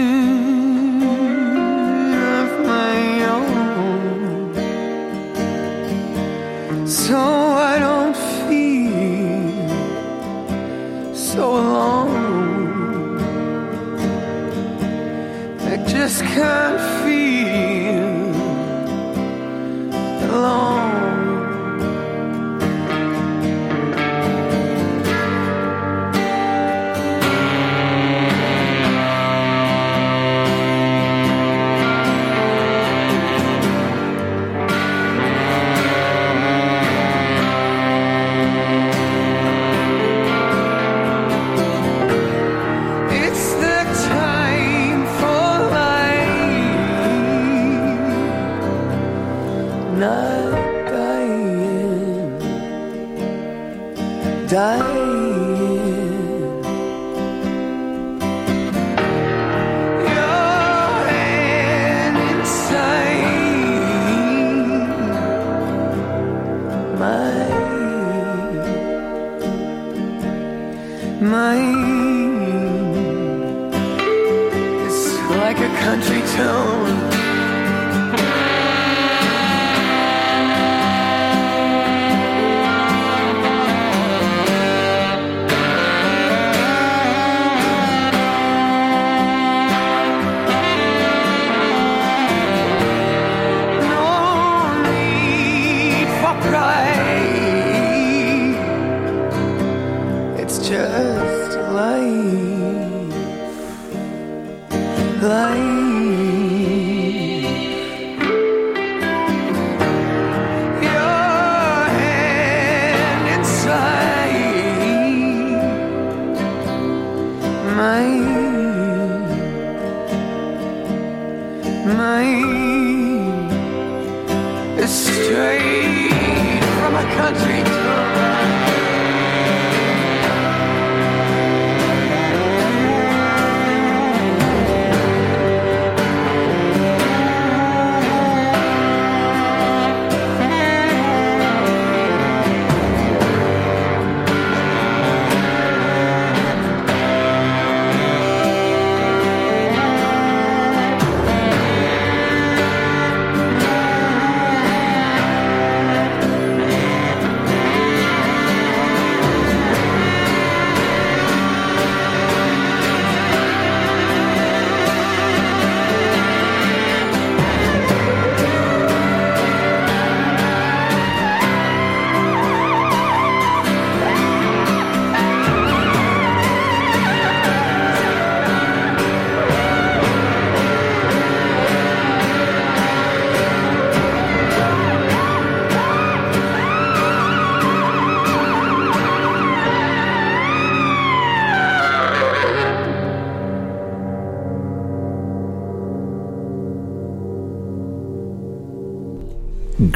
of 2.39 2.49
my 2.65 2.95
own. 3.35 4.55
So 6.87 7.19
I 7.19 7.77
don't 7.77 8.17
feel 8.47 9.69
so 11.13 11.43
alone. 11.63 13.19
I 15.71 15.75
just 15.85 16.23
can't 16.23 16.81
feel. 17.03 17.22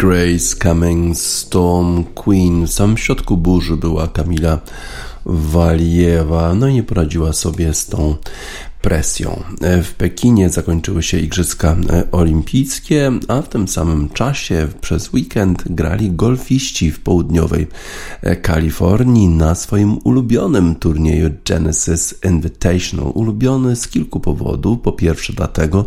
Grace 0.08 0.56
Cummings 0.56 1.22
Storm 1.22 2.04
Queen. 2.04 2.67
W 2.67 2.74
samym 2.74 2.98
środku 2.98 3.38
burzy 3.38 3.78
była 3.78 4.08
Kamila 4.08 4.60
Waliewa, 5.26 6.54
no 6.56 6.67
i 6.67 6.74
nie 6.74 6.84
poradziła 6.84 7.34
sobie 7.34 7.74
z 7.74 7.86
tą 7.86 8.15
presją. 8.82 9.43
E, 9.62 9.84
w 9.84 9.93
Pekinie 9.93 10.50
zakończyły 10.50 11.04
się 11.04 11.20
Igrzyska 11.20 11.76
e, 11.89 12.12
Olimpijskie, 12.12 13.12
a 13.28 13.41
w 13.41 13.50
tym 13.50 13.67
samym 13.67 14.10
czasie 14.10 14.67
przez 14.82 15.13
weekend 15.13 15.63
grali 15.65 16.12
golfiści 16.12 16.91
w 16.91 17.00
południowej 17.00 17.67
Kalifornii 18.36 19.28
na 19.28 19.56
swoim 19.56 19.98
ulubionym 20.04 20.76
turnieju 20.76 21.30
Genesis 21.46 22.16
Invitational. 22.26 23.12
Ulubiony 23.13 23.76
z 23.76 23.88
kilku 23.88 24.20
powodów. 24.20 24.80
Po 24.80 24.92
pierwsze 24.92 25.34
dlatego, 25.34 25.86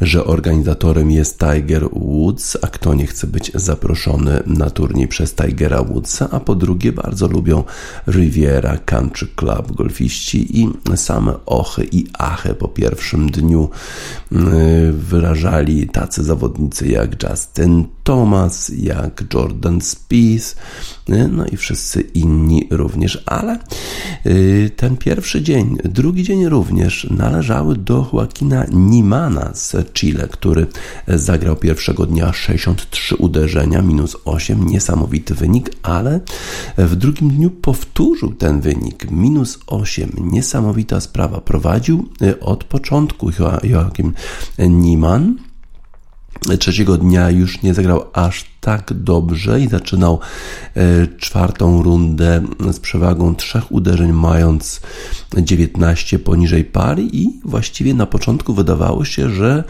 że 0.00 0.24
organizatorem 0.24 1.10
jest 1.10 1.38
Tiger 1.38 1.88
Woods, 1.92 2.56
a 2.62 2.66
kto 2.66 2.94
nie 2.94 3.06
chce 3.06 3.26
być 3.26 3.52
zaproszony 3.54 4.42
na 4.46 4.70
turniej 4.70 5.08
przez 5.08 5.34
Tigera 5.34 5.82
Woodsa, 5.82 6.28
a 6.30 6.40
po 6.40 6.54
drugie 6.54 6.92
bardzo 6.92 7.28
lubią 7.28 7.64
Riviera 8.08 8.78
Country 8.78 9.28
Club 9.36 9.72
golfiści 9.72 10.60
i 10.60 10.68
same 10.96 11.32
ochy 11.46 11.88
i 11.92 12.06
achę 12.18 12.54
po 12.54 12.68
pierwszym 12.68 13.30
dniu 13.30 13.70
y, 14.32 14.36
wyrażali 14.92 15.88
tacy 15.88 16.24
zawodnicy 16.24 16.88
jak 16.88 17.22
Justin 17.22 17.84
Thomas, 18.04 18.72
jak 18.76 19.24
Jordan 19.34 19.80
Spieth, 19.80 20.56
y, 21.08 21.28
no 21.28 21.46
i 21.46 21.56
wszyscy 21.56 22.00
inni 22.00 22.68
również, 22.70 23.22
ale 23.26 23.58
y, 24.26 24.70
ten 24.76 24.96
pierwszy 24.96 25.42
dzień, 25.42 25.76
drugi 25.84 26.22
dzień 26.22 26.48
również 26.48 27.06
należały 27.10 27.76
do 27.76 28.10
Joaquina 28.12 28.64
Nimana 28.72 29.50
z 29.54 29.92
Chile, 29.92 30.28
który 30.28 30.66
zagrał 31.08 31.56
pierwszego 31.56 32.06
dnia 32.06 32.32
63 32.32 33.16
uderzenia, 33.16 33.82
minus 33.82 34.16
8, 34.24 34.66
niesamowity 34.66 35.34
wynik, 35.34 35.70
ale 35.82 36.20
w 36.78 36.96
drugim 36.96 37.30
dniu 37.30 37.50
powtórzył 37.50 38.34
ten 38.34 38.60
wynik, 38.60 39.10
minus 39.10 39.58
8, 39.66 40.12
niesamowita 40.20 41.00
sprawa, 41.00 41.40
prowadził 41.40 42.08
od 42.40 42.64
początku 42.64 43.30
Joachim 43.62 44.14
Niemann. 44.58 45.53
Trzeciego 46.58 46.96
dnia 46.96 47.30
już 47.30 47.62
nie 47.62 47.74
zagrał 47.74 48.04
aż 48.12 48.44
tak 48.64 48.92
dobrze 48.92 49.60
i 49.60 49.68
zaczynał 49.68 50.20
e, 50.74 51.06
czwartą 51.06 51.82
rundę 51.82 52.42
z 52.72 52.80
przewagą 52.80 53.34
trzech 53.34 53.72
uderzeń, 53.72 54.12
mając 54.12 54.80
19 55.38 56.18
poniżej 56.18 56.64
pary 56.64 57.02
i 57.12 57.40
właściwie 57.44 57.94
na 57.94 58.06
początku 58.06 58.54
wydawało 58.54 59.04
się, 59.04 59.30
że 59.30 59.64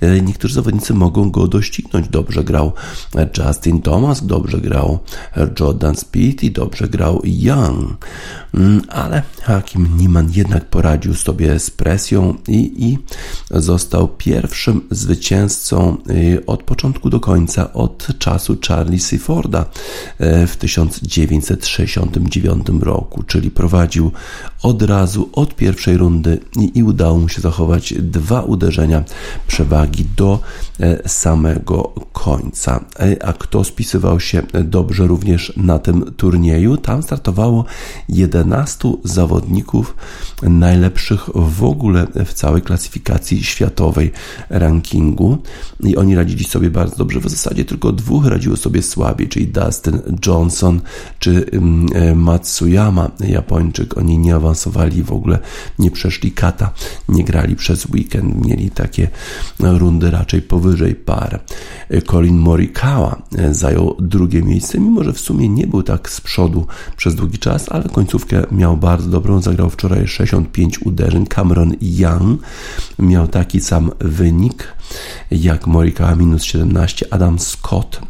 e, 0.00 0.20
niektórzy 0.20 0.54
zawodnicy 0.54 0.94
mogą 0.94 1.30
go 1.30 1.48
doścignąć. 1.48 2.08
Dobrze 2.08 2.44
grał 2.44 2.72
Justin 3.38 3.82
Thomas, 3.82 4.26
dobrze 4.26 4.60
grał 4.60 4.98
Jordan 5.60 5.96
Speed 5.96 6.46
i 6.46 6.50
dobrze 6.50 6.88
grał 6.88 7.20
Young, 7.24 8.06
mm, 8.54 8.82
ale 8.88 9.22
Hakim 9.42 9.96
Niemann 9.98 10.30
jednak 10.32 10.64
poradził 10.64 11.14
sobie 11.14 11.58
z 11.58 11.70
presją 11.70 12.34
i, 12.48 12.84
i 12.84 12.98
został 13.50 14.08
pierwszym 14.08 14.80
zwycięzcą 14.90 15.96
e, 15.96 16.46
od 16.46 16.62
początku 16.62 17.10
do 17.10 17.20
końca, 17.20 17.72
od 17.72 18.06
czasu 18.18 18.27
Charlie 18.68 19.00
Seyforda 19.00 19.64
e, 20.18 20.46
w 20.46 20.56
1969 20.56 22.66
roku, 22.80 23.22
czyli 23.22 23.50
prowadził 23.50 24.12
od 24.62 24.82
razu 24.82 25.28
od 25.32 25.54
pierwszej 25.54 25.96
rundy 25.96 26.40
i, 26.56 26.78
i 26.78 26.82
udało 26.82 27.18
mu 27.18 27.28
się 27.28 27.40
zachować 27.40 27.94
dwa 27.98 28.42
uderzenia 28.42 29.04
przewagi 29.46 30.06
do 30.16 30.40
e, 30.80 31.08
samego 31.08 31.92
końca. 32.12 32.84
E, 33.00 33.26
a 33.26 33.32
kto 33.32 33.64
spisywał 33.64 34.20
się 34.20 34.42
dobrze 34.64 35.06
również 35.06 35.52
na 35.56 35.78
tym 35.78 36.14
turnieju? 36.16 36.76
Tam 36.76 37.02
startowało 37.02 37.64
11 38.08 38.92
zawodników 39.04 39.96
najlepszych 40.42 41.28
w 41.34 41.64
ogóle 41.64 42.06
w 42.26 42.32
całej 42.32 42.62
klasyfikacji 42.62 43.44
światowej 43.44 44.12
rankingu 44.50 45.38
i 45.80 45.96
oni 45.96 46.14
radzili 46.14 46.44
sobie 46.44 46.70
bardzo 46.70 46.96
dobrze. 46.96 47.20
W 47.20 47.28
zasadzie 47.28 47.64
tylko 47.64 47.92
dwóch 47.92 48.26
radziło 48.26 48.56
sobie 48.56 48.82
słabiej, 48.82 49.28
czyli 49.28 49.46
Dustin 49.46 50.00
Johnson 50.26 50.80
czy 51.18 51.46
mm, 51.52 51.86
e, 51.94 52.14
Matsuyama, 52.14 53.10
Japończyk. 53.20 53.98
Oni 53.98 54.18
nie 54.18 54.34
awansowali 54.34 54.47
w 55.04 55.12
ogóle, 55.12 55.38
nie 55.78 55.90
przeszli 55.90 56.32
kata, 56.32 56.70
nie 57.08 57.24
grali 57.24 57.56
przez 57.56 57.86
weekend, 57.86 58.46
mieli 58.46 58.70
takie 58.70 59.08
rundy 59.60 60.10
raczej 60.10 60.42
powyżej 60.42 60.94
par. 60.94 61.40
Colin 62.06 62.38
Morikawa 62.38 63.22
e, 63.38 63.54
zajął 63.54 63.96
drugie 63.98 64.42
miejsce, 64.42 64.80
mimo 64.80 65.04
że 65.04 65.12
w 65.12 65.20
sumie 65.20 65.48
nie 65.48 65.66
był 65.66 65.82
tak 65.82 66.10
z 66.10 66.20
przodu 66.20 66.66
przez 66.96 67.14
długi 67.14 67.38
czas, 67.38 67.68
ale 67.68 67.84
końcówkę 67.84 68.46
miał 68.50 68.76
bardzo 68.76 69.10
dobrą. 69.10 69.42
Zagrał 69.42 69.70
wczoraj 69.70 70.08
65 70.08 70.82
uderzeń. 70.82 71.26
Cameron 71.26 71.72
Young 71.80 72.42
miał 72.98 73.28
taki 73.28 73.60
sam 73.60 73.90
wynik 74.00 74.74
jak 75.30 75.66
Morikawa 75.66 76.14
minus 76.14 76.42
17. 76.42 77.06
Adam 77.10 77.38
Scott 77.38 78.00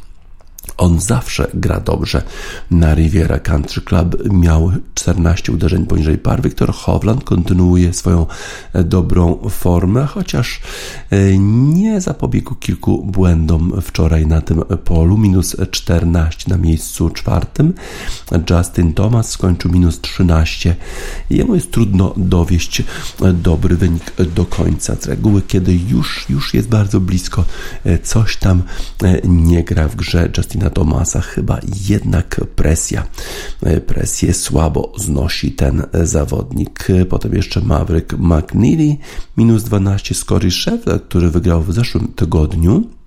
on 0.77 1.01
zawsze 1.01 1.51
gra 1.55 1.81
dobrze. 1.81 2.23
Na 2.71 2.95
Riviera 2.95 3.39
Country 3.39 3.83
Club 3.83 4.17
miał 4.31 4.73
14 4.95 5.53
uderzeń 5.53 5.87
poniżej 5.87 6.19
par. 6.19 6.43
Viktor 6.43 6.73
Hovland 6.73 7.25
kontynuuje 7.25 7.93
swoją 7.93 8.27
e, 8.73 8.85
dobrą 8.85 9.39
formę, 9.51 10.07
chociaż 10.07 10.61
e, 11.11 11.39
nie 11.39 12.01
zapobiegł 12.01 12.55
kilku 12.55 13.05
błędom 13.05 13.73
wczoraj 13.83 14.27
na 14.27 14.41
tym 14.41 14.63
polu. 14.85 15.19
Minus 15.19 15.57
14 15.71 16.51
na 16.51 16.57
miejscu 16.57 17.11
czwartym. 17.11 17.75
Justin 18.51 18.95
Thomas 18.95 19.31
skończył 19.31 19.73
minus 19.73 20.01
13. 20.01 20.77
Jemu 21.31 21.55
jest 21.55 21.71
trudno 21.71 22.15
dowieść 22.17 22.83
e, 23.23 23.33
dobry 23.33 23.77
wynik 23.77 24.13
do 24.35 24.45
końca. 24.45 24.97
Z 25.01 25.07
reguły, 25.07 25.43
kiedy 25.43 25.75
już, 25.89 26.27
już 26.31 26.55
jest 26.55 26.69
bardzo 26.69 27.01
blisko, 27.01 27.45
coś 28.03 28.37
tam 28.37 28.63
nie 29.25 29.65
gra 29.65 29.89
w 29.89 29.97
grze 29.97 30.29
Justina 30.59 30.71
Tomasa 30.71 31.21
chyba 31.21 31.61
jednak 31.89 32.41
presja. 32.57 33.07
Presję 33.87 34.35
słabo 34.35 34.93
znosi 34.97 35.53
ten 35.53 35.83
zawodnik. 36.03 36.87
Potem 37.09 37.35
jeszcze 37.35 37.61
Maverick 37.61 38.13
McNeely, 38.19 38.97
minus 39.37 39.63
12 39.63 40.15
Scotty 40.15 40.51
Scheffler, 40.51 41.03
który 41.03 41.31
wygrał 41.31 41.63
w 41.63 41.73
zeszłym 41.75 42.09
tygodniu. 42.09 42.98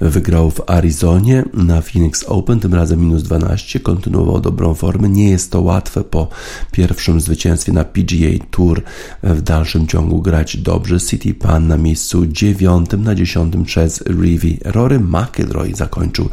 Wygrał 0.00 0.50
w 0.50 0.60
Arizonie 0.66 1.44
na 1.54 1.82
Phoenix 1.82 2.24
Open, 2.28 2.60
tym 2.60 2.74
razem 2.74 3.00
minus 3.00 3.22
12, 3.22 3.80
kontynuował 3.80 4.40
dobrą 4.40 4.74
formę. 4.74 5.08
Nie 5.08 5.30
jest 5.30 5.50
to 5.52 5.60
łatwe 5.60 6.04
po 6.04 6.28
pierwszym 6.72 7.20
zwycięstwie 7.20 7.72
na 7.72 7.84
PGA 7.84 8.46
Tour 8.50 8.82
w 9.22 9.42
dalszym 9.42 9.86
ciągu 9.86 10.22
grać 10.22 10.56
dobrze. 10.56 11.00
City 11.00 11.34
Pan 11.34 11.68
na 11.68 11.76
miejscu 11.76 12.26
dziewiątym, 12.26 13.04
na 13.04 13.14
dziesiątym 13.14 13.64
przez 13.64 14.02
Rivi. 14.06 14.58
Rory 14.64 15.00
McIlroy 15.00 15.74
zakończył 15.74 16.28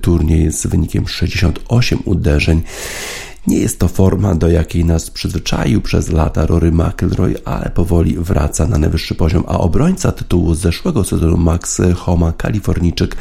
turniej 0.00 0.52
z 0.52 0.66
wynikiem 0.66 1.08
68 1.08 1.98
uderzeń. 2.04 2.62
Nie 3.46 3.58
jest 3.58 3.78
to 3.78 3.88
forma, 3.88 4.34
do 4.34 4.48
jakiej 4.48 4.84
nas 4.84 5.10
przyzwyczaił 5.10 5.80
przez 5.80 6.08
lata 6.08 6.46
Rory 6.46 6.72
McIlroy, 6.72 7.34
ale 7.44 7.70
powoli 7.70 8.16
wraca 8.18 8.66
na 8.66 8.78
najwyższy 8.78 9.14
poziom, 9.14 9.44
a 9.46 9.58
obrońca 9.58 10.12
tytułu 10.12 10.54
z 10.54 10.60
zeszłego 10.60 11.04
sezonu 11.04 11.36
Max 11.36 11.80
Homa, 11.96 12.32
Kalifornijczyk, 12.32 13.16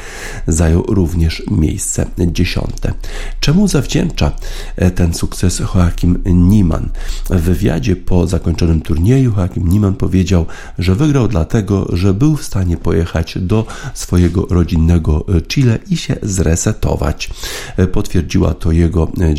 zajął 0.47 0.83
również 0.83 1.43
miejsce 1.51 2.05
dziesiąte. 2.17 2.93
Czemu 3.39 3.67
zawdzięcza 3.67 4.31
e, 4.75 4.91
ten 4.91 5.13
sukces 5.13 5.59
Joachim 5.59 6.23
Niemann? 6.25 6.89
W 7.29 7.41
wywiadzie 7.41 7.95
po 7.95 8.27
zakończonym 8.27 8.81
turnieju 8.81 9.33
Joachim 9.37 9.67
Niemann 9.67 9.93
powiedział, 9.93 10.45
że 10.79 10.95
wygrał 10.95 11.27
dlatego, 11.27 11.87
że 11.93 12.13
był 12.13 12.35
w 12.35 12.43
stanie 12.43 12.77
pojechać 12.77 13.37
do 13.41 13.65
swojego 13.93 14.45
rodzinnego 14.49 15.25
Chile 15.47 15.79
i 15.89 15.97
się 15.97 16.15
zresetować. 16.21 17.29
E, 17.77 17.87
potwierdziła 17.87 18.53
to 18.53 18.71
jego 18.71 19.11
e, 19.21 19.35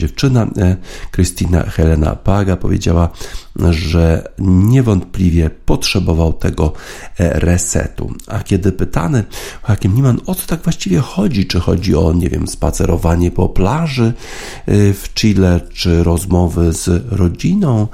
Krystyna 1.10 1.62
Helena 1.62 2.16
Paga 2.16 2.56
powiedziała, 2.56 3.08
że 3.70 4.28
niewątpliwie 4.38 5.50
potrzebował 5.50 6.32
tego 6.32 6.72
e, 7.18 7.40
resetu. 7.40 8.14
A 8.26 8.38
kiedy 8.38 8.72
pytany 8.72 9.24
Hakim 9.62 9.94
Niemann 9.94 10.20
o 10.26 10.34
co 10.34 10.46
tak 10.46 10.62
właściwie 10.62 10.98
chodzi, 10.98 11.46
czy 11.46 11.60
chodzi 11.60 11.96
o, 11.96 12.12
nie 12.12 12.28
wiem, 12.28 12.48
spacerowanie 12.48 13.30
po 13.30 13.48
plaży 13.48 14.12
e, 14.66 14.92
w 14.92 15.14
Chile, 15.14 15.60
czy 15.72 16.04
rozmowy 16.04 16.72
z 16.72 17.12
rodziną, 17.12 17.88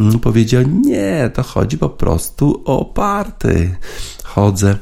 mm, 0.00 0.18
powiedział, 0.18 0.62
nie, 0.62 1.30
to 1.34 1.42
chodzi 1.42 1.78
po 1.78 1.88
prostu 1.88 2.62
o 2.64 2.84
party. 2.84 3.76
Chodzę 4.24 4.76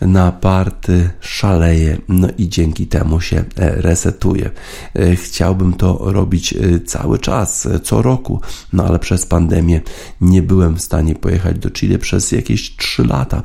na 0.00 0.32
party 0.32 1.10
szaleje, 1.20 1.98
no 2.08 2.28
i 2.38 2.48
dzięki 2.48 2.86
temu 2.86 3.20
się 3.20 3.36
e, 3.36 3.44
resetuje. 3.82 4.50
E, 4.94 5.16
chciałbym 5.16 5.72
to 5.72 5.98
robić 6.00 6.52
e, 6.52 6.80
cały 6.80 7.18
czas, 7.18 7.68
co 7.82 8.02
roku, 8.02 8.40
no 8.72 8.84
ale 8.84 8.98
przez 8.98 9.26
pandemię 9.26 9.80
nie 10.20 10.42
byłem 10.42 10.76
w 10.76 10.80
stanie 10.80 11.14
pojechać 11.14 11.58
do 11.58 11.70
Chile 11.70 11.98
przez 11.98 12.32
jakieś 12.32 12.76
3 12.76 13.04
lata, 13.04 13.42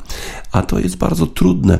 a 0.51 0.61
to 0.61 0.79
jest 0.79 0.95
bardzo 0.95 1.27
trudne, 1.27 1.79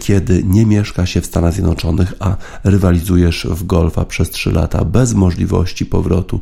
kiedy 0.00 0.42
nie 0.44 0.66
mieszka 0.66 1.06
się 1.06 1.20
w 1.20 1.26
Stanach 1.26 1.52
Zjednoczonych, 1.52 2.14
a 2.18 2.36
rywalizujesz 2.64 3.46
w 3.50 3.66
golfa 3.66 4.04
przez 4.04 4.30
3 4.30 4.52
lata 4.52 4.84
bez 4.84 5.14
możliwości 5.14 5.86
powrotu 5.86 6.40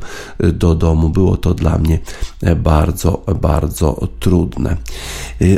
do 0.53 0.75
domu. 0.75 1.09
Było 1.09 1.37
to 1.37 1.53
dla 1.53 1.77
mnie 1.77 1.99
bardzo, 2.57 3.25
bardzo 3.41 4.07
trudne. 4.19 4.77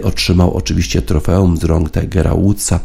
Otrzymał 0.04 0.54
oczywiście 0.54 1.02
trofeum 1.02 1.58
z 1.58 1.63
rąk 1.63 1.89
Tigera 2.01 2.35
Woodsa. 2.35 2.79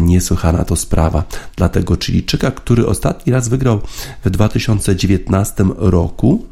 Niesłychana 0.00 0.64
to 0.64 0.76
sprawa 0.76 1.24
dla 1.56 1.68
tego 1.68 1.96
Chilijczyka, 1.96 2.50
który 2.50 2.86
ostatni 2.86 3.32
raz 3.32 3.48
wygrał 3.48 3.80
w 4.24 4.30
2019 4.30 5.64
roku 5.76 6.46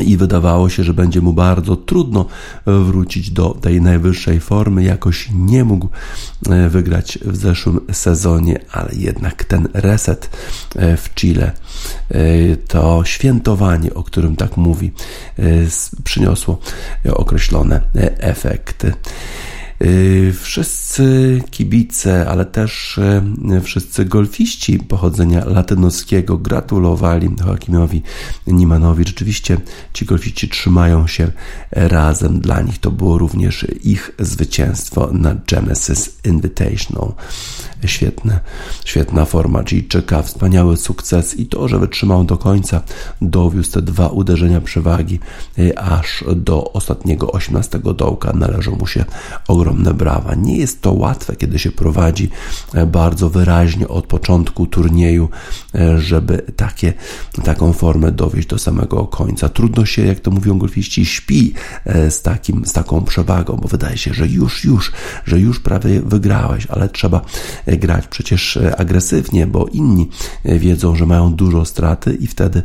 i 0.00 0.16
wydawało 0.16 0.68
się, 0.68 0.84
że 0.84 0.94
będzie 0.94 1.20
mu 1.20 1.32
bardzo 1.32 1.76
trudno 1.76 2.26
wrócić 2.66 3.30
do 3.30 3.48
tej 3.60 3.80
najwyższej 3.80 4.40
formy. 4.40 4.82
Jakoś 4.82 5.28
nie 5.34 5.64
mógł 5.64 5.88
e, 6.50 6.68
wygrać 6.68 7.18
w 7.22 7.36
zeszłym 7.36 7.80
sezonie, 7.92 8.60
ale 8.72 8.90
jednak 8.92 9.44
ten 9.44 9.68
reset 9.72 10.30
e, 10.76 10.96
w 10.96 11.14
Chile, 11.14 11.52
e, 12.10 12.56
to 12.56 13.02
świętowanie, 13.04 13.94
o 13.94 14.02
którym 14.02 14.36
tak 14.36 14.56
mówi, 14.56 14.92
przyniosło 16.04 16.58
określone 17.04 17.80
efekty. 18.18 18.92
Y, 19.82 20.32
wszyscy 20.40 21.42
kibice, 21.50 22.28
ale 22.28 22.44
też 22.44 22.98
y, 22.98 23.60
wszyscy 23.60 24.04
golfiści 24.04 24.78
pochodzenia 24.78 25.44
latynoskiego 25.44 26.38
gratulowali 26.38 27.28
Joachimowi 27.46 28.02
Nimanowi. 28.46 29.04
Rzeczywiście 29.06 29.56
ci 29.92 30.04
golfiści 30.04 30.48
trzymają 30.48 31.06
się 31.06 31.30
razem. 31.70 32.40
Dla 32.40 32.62
nich 32.62 32.78
to 32.78 32.90
było 32.90 33.18
również 33.18 33.66
ich 33.82 34.10
zwycięstwo 34.18 35.08
na 35.12 35.34
Genesis 35.50 36.18
Invitational. 36.24 37.12
Świetne, 37.86 38.40
świetna 38.84 39.24
forma 39.24 39.62
Gijczyka, 39.62 40.22
wspaniały 40.22 40.76
sukces 40.76 41.38
i 41.38 41.46
to, 41.46 41.68
że 41.68 41.78
wytrzymał 41.78 42.24
do 42.24 42.36
końca, 42.36 42.82
dowiózł 43.22 43.72
te 43.72 43.82
dwa 43.82 44.08
uderzenia 44.08 44.60
przewagi 44.60 45.20
y, 45.58 45.78
aż 45.78 46.24
do 46.36 46.72
ostatniego 46.72 47.32
18 47.32 47.78
dołka. 47.78 48.32
Należą 48.32 48.76
mu 48.76 48.86
się 48.86 49.04
ogromne 49.48 49.63
brawa. 49.72 50.34
Nie 50.34 50.56
jest 50.56 50.80
to 50.82 50.92
łatwe, 50.92 51.36
kiedy 51.36 51.58
się 51.58 51.72
prowadzi 51.72 52.30
e, 52.74 52.86
bardzo 52.86 53.30
wyraźnie 53.30 53.88
od 53.88 54.06
początku 54.06 54.66
turnieju, 54.66 55.28
e, 55.74 55.98
żeby 55.98 56.42
takie, 56.56 56.92
taką 57.44 57.72
formę 57.72 58.12
dowieść 58.12 58.48
do 58.48 58.58
samego 58.58 59.06
końca. 59.06 59.48
Trudno 59.48 59.84
się, 59.86 60.06
jak 60.06 60.20
to 60.20 60.30
mówią 60.30 60.58
golfiści, 60.58 61.06
śpi 61.06 61.54
e, 61.84 62.10
z, 62.10 62.22
takim, 62.22 62.66
z 62.66 62.72
taką 62.72 63.04
przewagą, 63.04 63.56
bo 63.56 63.68
wydaje 63.68 63.96
się, 63.96 64.14
że 64.14 64.28
już, 64.28 64.64
już, 64.64 64.92
że 65.24 65.40
już 65.40 65.60
prawie 65.60 66.02
wygrałeś, 66.02 66.66
ale 66.66 66.88
trzeba 66.88 67.20
grać 67.66 68.06
przecież 68.06 68.58
agresywnie, 68.78 69.46
bo 69.46 69.66
inni 69.66 70.08
wiedzą, 70.44 70.96
że 70.96 71.06
mają 71.06 71.34
dużo 71.34 71.64
straty 71.64 72.14
i 72.14 72.26
wtedy 72.26 72.62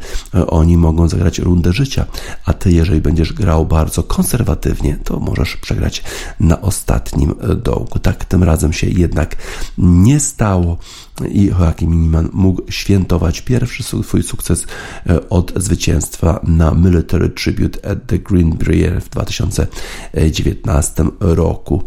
oni 0.48 0.78
mogą 0.78 1.10
zagrać 1.10 1.40
rundę 1.40 1.74
życia, 1.74 2.06
a 2.46 2.54
ty, 2.54 2.72
jeżeli 2.72 3.02
będziesz 3.02 3.34
grał 3.34 3.66
bardzo 3.66 4.04
konserwatywnie, 4.04 4.98
to 5.04 5.20
możesz 5.20 5.56
przegrać 5.56 6.04
na 6.40 6.62
ostatnim 6.62 6.89
ostatnim 6.90 7.36
dołku. 7.56 8.00
Tak 8.00 8.26
tym 8.26 8.44
razem 8.44 8.74
się 8.74 8.88
jednak 8.88 9.36
nie 9.78 10.20
stało 10.20 10.78
i 11.28 11.46
Joachim 11.46 11.92
Miniman 11.92 12.30
mógł 12.34 12.62
świętować 12.70 13.42
pierwszy 13.42 13.84
swój 13.84 14.24
sukces 14.24 14.68
e, 15.10 15.30
od 15.30 15.54
zwycięstwa 15.56 16.40
na 16.44 16.72
Military 16.72 17.30
Tribute 17.30 17.92
at 17.92 18.06
the 18.08 18.20
Green 18.20 18.50
Brier 18.50 19.02
w 19.02 19.10
2019 19.10 21.06
roku. 21.20 21.84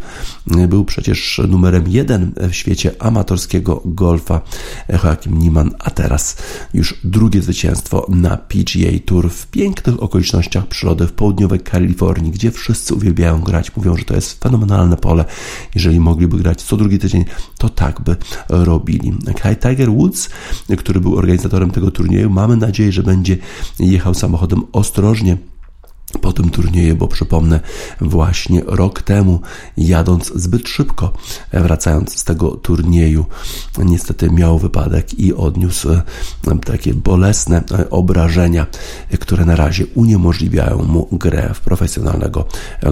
Był 0.68 0.84
przecież 0.84 1.40
numerem 1.48 1.84
jeden 1.88 2.32
w 2.36 2.54
świecie 2.54 2.90
amatorskiego 2.98 3.82
golfa 3.84 4.40
Joachim 4.88 5.38
Niemann, 5.38 5.70
a 5.78 5.90
teraz 5.90 6.36
już 6.74 7.00
drugie 7.04 7.42
zwycięstwo 7.42 8.06
na 8.08 8.36
PGA 8.36 8.98
Tour 9.06 9.30
w 9.30 9.46
pięknych 9.46 10.02
okolicznościach 10.02 10.66
przyrody 10.66 11.06
w 11.06 11.12
południowej 11.12 11.60
Kalifornii, 11.60 12.32
gdzie 12.32 12.50
wszyscy 12.50 12.94
uwielbiają 12.94 13.40
grać. 13.40 13.76
Mówią, 13.76 13.96
że 13.96 14.04
to 14.04 14.14
jest 14.14 14.42
fenomenalne 14.42 14.96
pole. 14.96 15.24
Jeżeli 15.74 16.00
mogliby 16.00 16.38
grać 16.38 16.62
co 16.62 16.76
drugi 16.76 16.98
tydzień, 16.98 17.24
to 17.58 17.68
tak 17.68 18.00
by 18.00 18.16
robili. 18.48 19.12
Tiger 19.60 19.90
Woods, 19.90 20.30
który 20.78 21.00
był 21.00 21.16
organizatorem 21.16 21.70
tego 21.70 21.90
turnieju, 21.90 22.30
mamy 22.30 22.56
nadzieję, 22.56 22.92
że 22.92 23.02
będzie 23.02 23.36
jechał 23.78 24.14
samochodem 24.14 24.62
ostrożnie 24.72 25.36
po 26.20 26.32
tym 26.32 26.50
turnieju, 26.50 26.96
bo 26.96 27.08
przypomnę, 27.08 27.60
właśnie 28.00 28.62
rok 28.66 29.02
temu, 29.02 29.40
jadąc 29.76 30.32
zbyt 30.34 30.68
szybko, 30.68 31.12
wracając 31.52 32.18
z 32.18 32.24
tego 32.24 32.50
turnieju, 32.50 33.26
niestety 33.78 34.30
miał 34.30 34.58
wypadek 34.58 35.18
i 35.18 35.34
odniósł 35.34 35.92
e, 35.92 36.02
takie 36.64 36.94
bolesne 36.94 37.62
e, 37.78 37.90
obrażenia, 37.90 38.66
które 39.20 39.44
na 39.44 39.56
razie 39.56 39.86
uniemożliwiają 39.86 40.82
mu 40.82 41.08
grę 41.12 41.50
w 41.54 41.60
profesjonalnego 41.60 42.44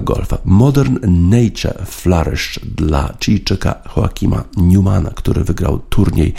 golfa. 0.03 0.39
Modern 0.45 0.99
Nature 1.31 1.87
Flourish 1.87 2.61
dla 2.77 3.15
Chiczyka 3.25 3.83
Joaquima 3.97 4.45
Newmana, 4.57 5.11
który 5.11 5.45
wygrał 5.45 5.79
turniej 5.79 6.35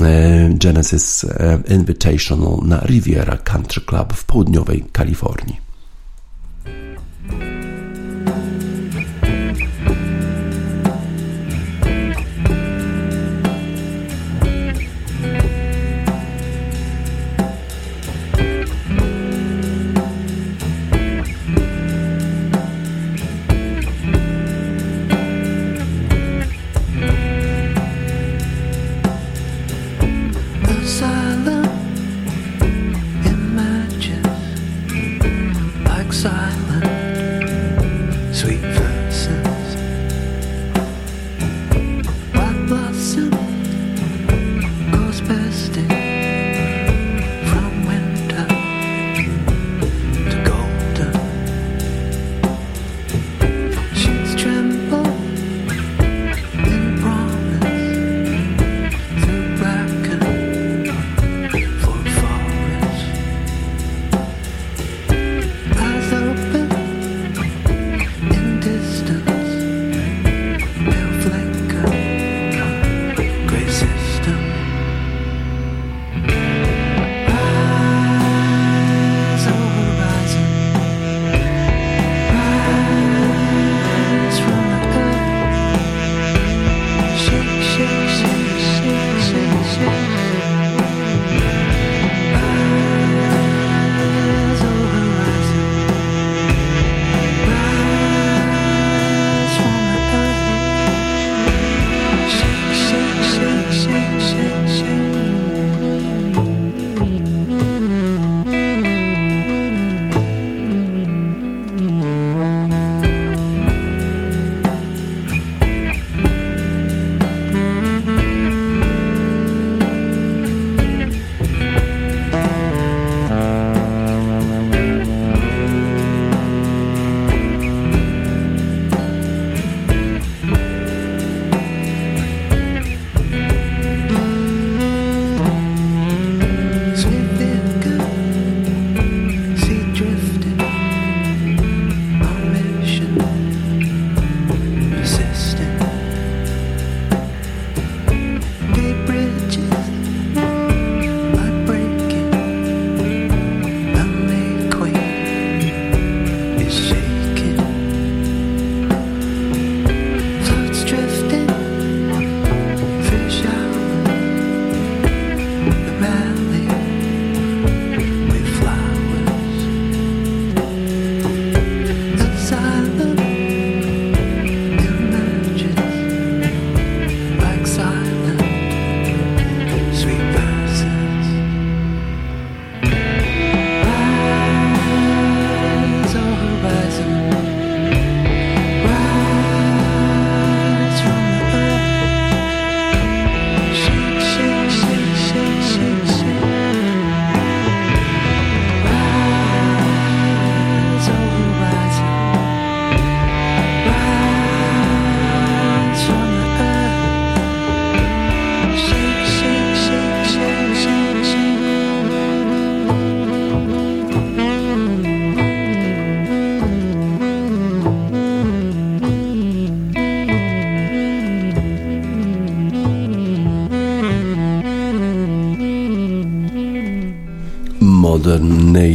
e, 0.00 0.50
Genesis 0.54 1.26
Invitational 1.68 2.58
na 2.62 2.80
Riviera 2.80 3.36
Country 3.36 3.80
Club 3.80 4.12
w 4.12 4.24
południowej 4.24 4.84
Kalifornii. 4.92 5.63
Modern 7.30 7.63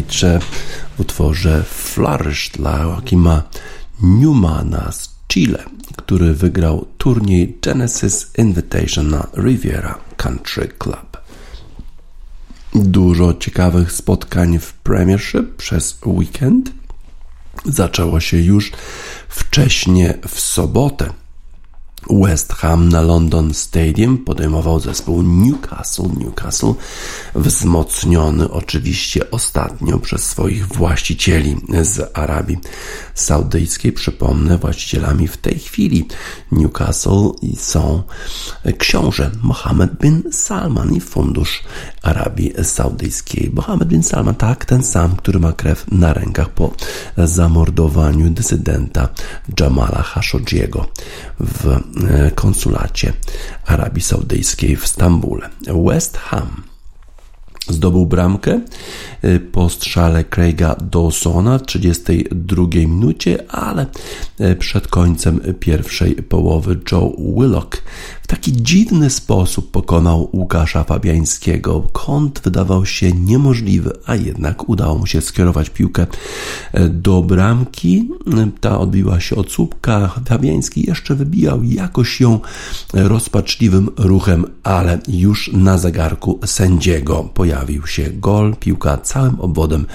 W 0.10 1.00
utworze 1.00 1.64
Flourish 1.64 2.50
dla 2.50 2.80
Joachima 2.80 3.44
Newmana 4.02 4.92
z 4.92 5.10
Chile, 5.28 5.64
który 5.98 6.34
wygrał 6.34 6.86
turniej 6.98 7.58
Genesis 7.62 8.32
Invitation 8.38 9.10
na 9.10 9.28
Riviera 9.38 9.98
Country 10.18 10.68
Club. 10.68 11.18
Dużo 12.76 13.34
ciekawych 13.34 13.92
spotkań 13.92 14.60
w 14.60 14.74
Premiership 14.74 15.56
przez 15.56 15.98
weekend. 16.06 16.72
Zaczęło 17.66 18.20
się 18.20 18.38
już 18.38 18.72
wcześnie 19.30 20.14
w 20.28 20.40
sobotę. 20.40 21.14
West 22.08 22.54
Ham 22.54 22.90
na 22.90 23.02
London 23.02 23.54
Stadium 23.54 24.18
podejmował 24.18 24.80
zespół 24.80 25.22
Newcastle. 25.24 26.10
Newcastle 26.18 26.74
wzmocniony 27.36 28.52
oczywiście 28.52 29.32
ostatnio 29.32 30.00
przez 30.00 30.24
swoich 30.24 30.68
właścicieli 30.68 31.56
z 31.82 32.18
Arabii 32.18 32.58
Saudyjskiej. 33.14 33.92
Przypomnę, 33.92 34.58
właścicielami 34.58 35.28
w 35.28 35.38
tej 35.38 35.60
chwili 35.60 36.08
Newcastle 36.52 37.32
są 37.58 38.04
książę 38.78 39.32
Mohammed 39.42 39.98
bin 40.02 40.24
Salman 40.32 40.94
i 40.94 41.02
fundusz 41.02 41.64
Arabii 42.02 42.54
Saudyjskiej. 42.64 43.52
Mohammed 43.54 43.88
bin 43.88 44.04
Salman, 44.04 44.36
tak, 44.36 44.66
ten 44.66 44.84
sam, 44.84 45.16
który 45.16 45.40
ma 45.40 45.54
krew 45.54 45.86
na 45.92 46.14
rękach 46.14 46.50
po 46.50 46.74
zamordowaniu 47.18 48.30
dysydenta 48.30 49.10
Jamala 49.60 50.04
Khashoggiego 50.04 50.86
w 51.40 51.80
konsulacie 52.36 53.14
Arabii 53.66 54.02
Saudyjskiej 54.02 54.76
w 54.76 54.88
Stambule. 54.88 55.50
West 55.86 56.18
Ham 56.18 56.70
Zdobył 57.70 58.06
bramkę 58.06 58.62
y, 59.24 59.40
po 59.40 59.70
strzale 59.70 60.24
Craiga 60.24 60.76
Dawsona 60.76 61.58
w 61.58 61.66
32 61.66 62.64
minucie, 62.76 63.52
ale 63.52 63.86
y, 64.42 64.56
przed 64.56 64.88
końcem 64.88 65.40
pierwszej 65.60 66.16
połowy 66.16 66.80
Joe 66.92 67.16
Willock 67.38 67.84
taki 68.30 68.54
dziwny 68.54 69.10
sposób 69.10 69.72
pokonał 69.72 70.30
Łukasza 70.34 70.84
Fabiańskiego. 70.84 71.88
Kąt 71.92 72.42
wydawał 72.44 72.86
się 72.86 73.12
niemożliwy, 73.12 73.92
a 74.06 74.16
jednak 74.16 74.70
udało 74.70 74.98
mu 74.98 75.06
się 75.06 75.22
skierować 75.22 75.70
piłkę 75.70 76.08
y, 76.76 76.90
do 76.90 77.22
bramki. 77.22 78.10
Ta 78.62 78.80
odbiła 78.80 79.20
się 79.20 79.36
od 79.36 79.52
słupka. 79.52 80.14
Fabiański 80.26 80.88
jeszcze 80.88 81.16
wybijał 81.16 81.64
jakoś 81.64 82.22
ją 82.22 82.40
rozpaczliwym 82.94 83.90
ruchem, 83.98 84.46
ale 84.64 85.00
już 85.08 85.52
na 85.54 85.78
zegarku 85.78 86.40
sędziego 86.46 87.24
pojawił 87.34 87.80
pojawił 87.80 87.88
się 87.88 88.10
gol. 88.10 88.56
Piłka 88.56 88.98
całym 88.98 89.40
obwodem 89.40 89.86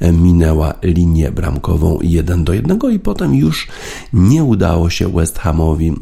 e, 0.00 0.12
minęła 0.12 0.74
linię 0.82 1.30
bramkową 1.30 1.98
1 2.02 2.44
do 2.44 2.52
1 2.52 2.78
i 2.92 2.98
potem 2.98 3.34
już 3.34 3.68
nie 4.12 4.44
udało 4.44 4.90
się 4.90 5.08
West 5.08 5.38
Hamowi 5.38 5.88
e, 5.88 5.94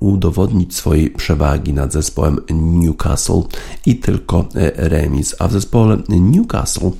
udowodnić 0.00 0.76
swojej 0.76 1.10
przewagi 1.10 1.33
nad 1.72 1.92
zespołem 1.92 2.38
Newcastle 2.50 3.42
i 3.86 3.96
tylko 3.96 4.48
e, 4.54 4.88
remis. 4.88 5.34
A 5.38 5.48
w 5.48 5.52
zespole 5.52 5.98
Newcastle 6.08 6.90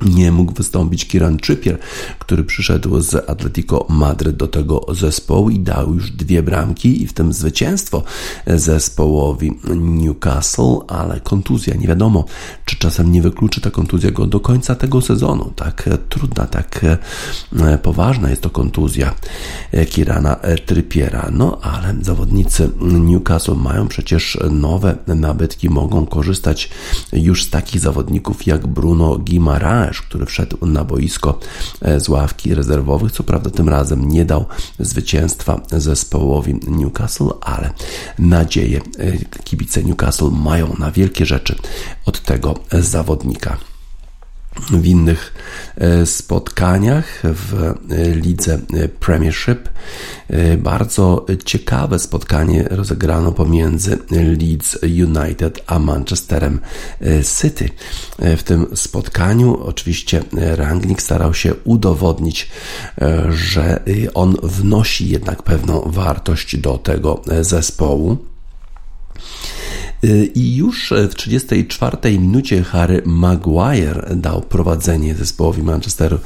nie 0.00 0.32
mógł 0.32 0.52
wystąpić 0.52 1.06
Kieran 1.06 1.38
Trippier, 1.38 1.78
który 2.18 2.44
przyszedł 2.44 3.00
z 3.00 3.30
Atletico 3.30 3.86
Madryt 3.88 4.36
do 4.36 4.48
tego 4.48 4.86
zespołu 4.88 5.50
i 5.50 5.58
dał 5.58 5.94
już 5.94 6.10
dwie 6.10 6.42
bramki 6.42 7.02
i 7.02 7.06
w 7.06 7.12
tym 7.12 7.32
zwycięstwo 7.32 8.02
zespołowi 8.46 9.52
Newcastle, 9.74 10.78
ale 10.88 11.20
kontuzja, 11.20 11.74
nie 11.74 11.88
wiadomo, 11.88 12.24
czy 12.64 12.76
czasem 12.76 13.12
nie 13.12 13.22
wykluczy 13.22 13.60
ta 13.60 13.70
kontuzja 13.70 14.10
go 14.10 14.26
do 14.26 14.40
końca 14.40 14.74
tego 14.74 15.00
sezonu. 15.00 15.52
Tak 15.56 15.88
trudna, 16.08 16.46
tak 16.46 16.84
e, 17.60 17.78
poważna 17.78 18.30
jest 18.30 18.42
to 18.42 18.50
kontuzja 18.50 19.14
Kirana 19.90 20.36
Trippiera. 20.66 21.28
No 21.32 21.58
ale 21.62 21.94
zawodnicy 22.02 22.70
Newcastle 22.80 23.56
mają 23.56 23.88
przecież 23.88 24.38
nowe 24.50 24.96
nabytki, 25.06 25.70
mogą 25.70 26.06
korzystać 26.06 26.70
już 27.12 27.44
z 27.44 27.50
takich 27.50 27.80
zawodników 27.80 28.46
jak 28.46 28.66
Bruno 28.66 29.18
Guimaraes, 29.18 29.83
który 29.92 30.26
wszedł 30.26 30.66
na 30.66 30.84
boisko 30.84 31.38
e, 31.82 32.00
z 32.00 32.08
ławki 32.08 32.54
rezerwowych. 32.54 33.12
Co 33.12 33.22
prawda 33.22 33.50
tym 33.50 33.68
razem 33.68 34.08
nie 34.08 34.24
dał 34.24 34.44
zwycięstwa 34.78 35.60
zespołowi 35.72 36.54
Newcastle, 36.66 37.30
ale 37.40 37.70
nadzieje 38.18 38.80
e, 38.98 39.42
kibice 39.44 39.82
Newcastle 39.82 40.30
mają 40.30 40.74
na 40.78 40.90
wielkie 40.90 41.26
rzeczy 41.26 41.56
od 42.06 42.20
tego 42.20 42.54
zawodnika 42.72 43.56
w 44.70 44.86
innych 44.86 45.34
e, 45.76 46.06
spotkaniach 46.06 47.22
w 47.22 47.74
e, 47.90 48.14
lidze 48.14 48.54
e, 48.54 48.88
Premiership. 48.88 49.68
Bardzo 50.58 51.26
ciekawe 51.44 51.98
spotkanie 51.98 52.64
rozegrano 52.70 53.32
pomiędzy 53.32 53.98
Leeds 54.10 54.78
United 54.82 55.60
a 55.66 55.78
Manchesterem 55.78 56.60
City. 57.40 57.68
W 58.18 58.42
tym 58.42 58.66
spotkaniu 58.74 59.62
oczywiście 59.62 60.22
Rangnick 60.32 61.02
starał 61.02 61.34
się 61.34 61.54
udowodnić, 61.64 62.50
że 63.30 63.82
on 64.14 64.36
wnosi 64.42 65.08
jednak 65.08 65.42
pewną 65.42 65.80
wartość 65.86 66.56
do 66.56 66.78
tego 66.78 67.22
zespołu. 67.40 68.18
Y, 70.04 70.30
I 70.34 70.56
już 70.56 70.92
w 71.10 71.14
34 71.14 72.18
minucie 72.18 72.62
Harry 72.62 73.02
Maguire 73.06 74.16
dał 74.16 74.40
prowadzenie 74.40 75.14
zespołowi 75.14 75.62
Manchester 75.62 76.18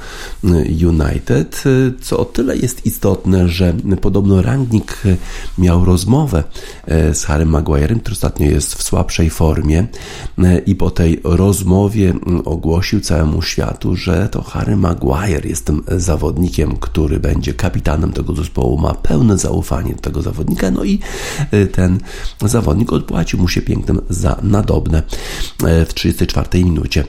United, 0.86 1.62
y, 1.66 1.92
co 2.00 2.18
o 2.18 2.24
tyle 2.24 2.56
jest 2.56 2.86
istotne, 2.86 3.48
że 3.48 3.74
podobno 4.00 4.42
Rangnick 4.42 5.02
miał 5.58 5.84
rozmowę 5.84 6.44
y, 7.10 7.14
z 7.14 7.24
Harry 7.24 7.46
Maguirem, 7.46 8.00
który 8.00 8.12
ostatnio 8.12 8.46
jest 8.46 8.74
w 8.74 8.82
słabszej 8.82 9.30
formie 9.30 9.86
i 10.66 10.74
po 10.74 10.90
tej 10.90 11.20
rozmowie 11.24 12.14
ogłosił 12.44 13.00
całemu 13.00 13.42
światu, 13.42 13.96
że 13.96 14.28
to 14.28 14.42
Harry 14.42 14.76
Maguire 14.76 15.46
jest 15.46 15.64
tym 15.64 15.82
zawodnikiem, 15.96 16.76
który 16.76 17.20
będzie 17.20 17.54
kapitanem 17.54 18.12
tego 18.12 18.34
zespołu, 18.34 18.78
ma 18.78 18.94
pełne 18.94 19.38
zaufanie 19.38 19.94
do 19.94 20.00
tego 20.00 20.22
zawodnika, 20.22 20.70
no 20.70 20.84
i 20.84 20.98
ten 21.72 22.00
zawodnik 22.44 22.92
odpłacił 22.92 23.38
mu 23.38 23.48
się 23.48 23.62
pięknym 23.68 24.00
za 24.08 24.38
nadobne 24.42 25.02
e, 25.64 25.84
w 25.84 25.94
34 25.94 26.64
minucie, 26.64 27.04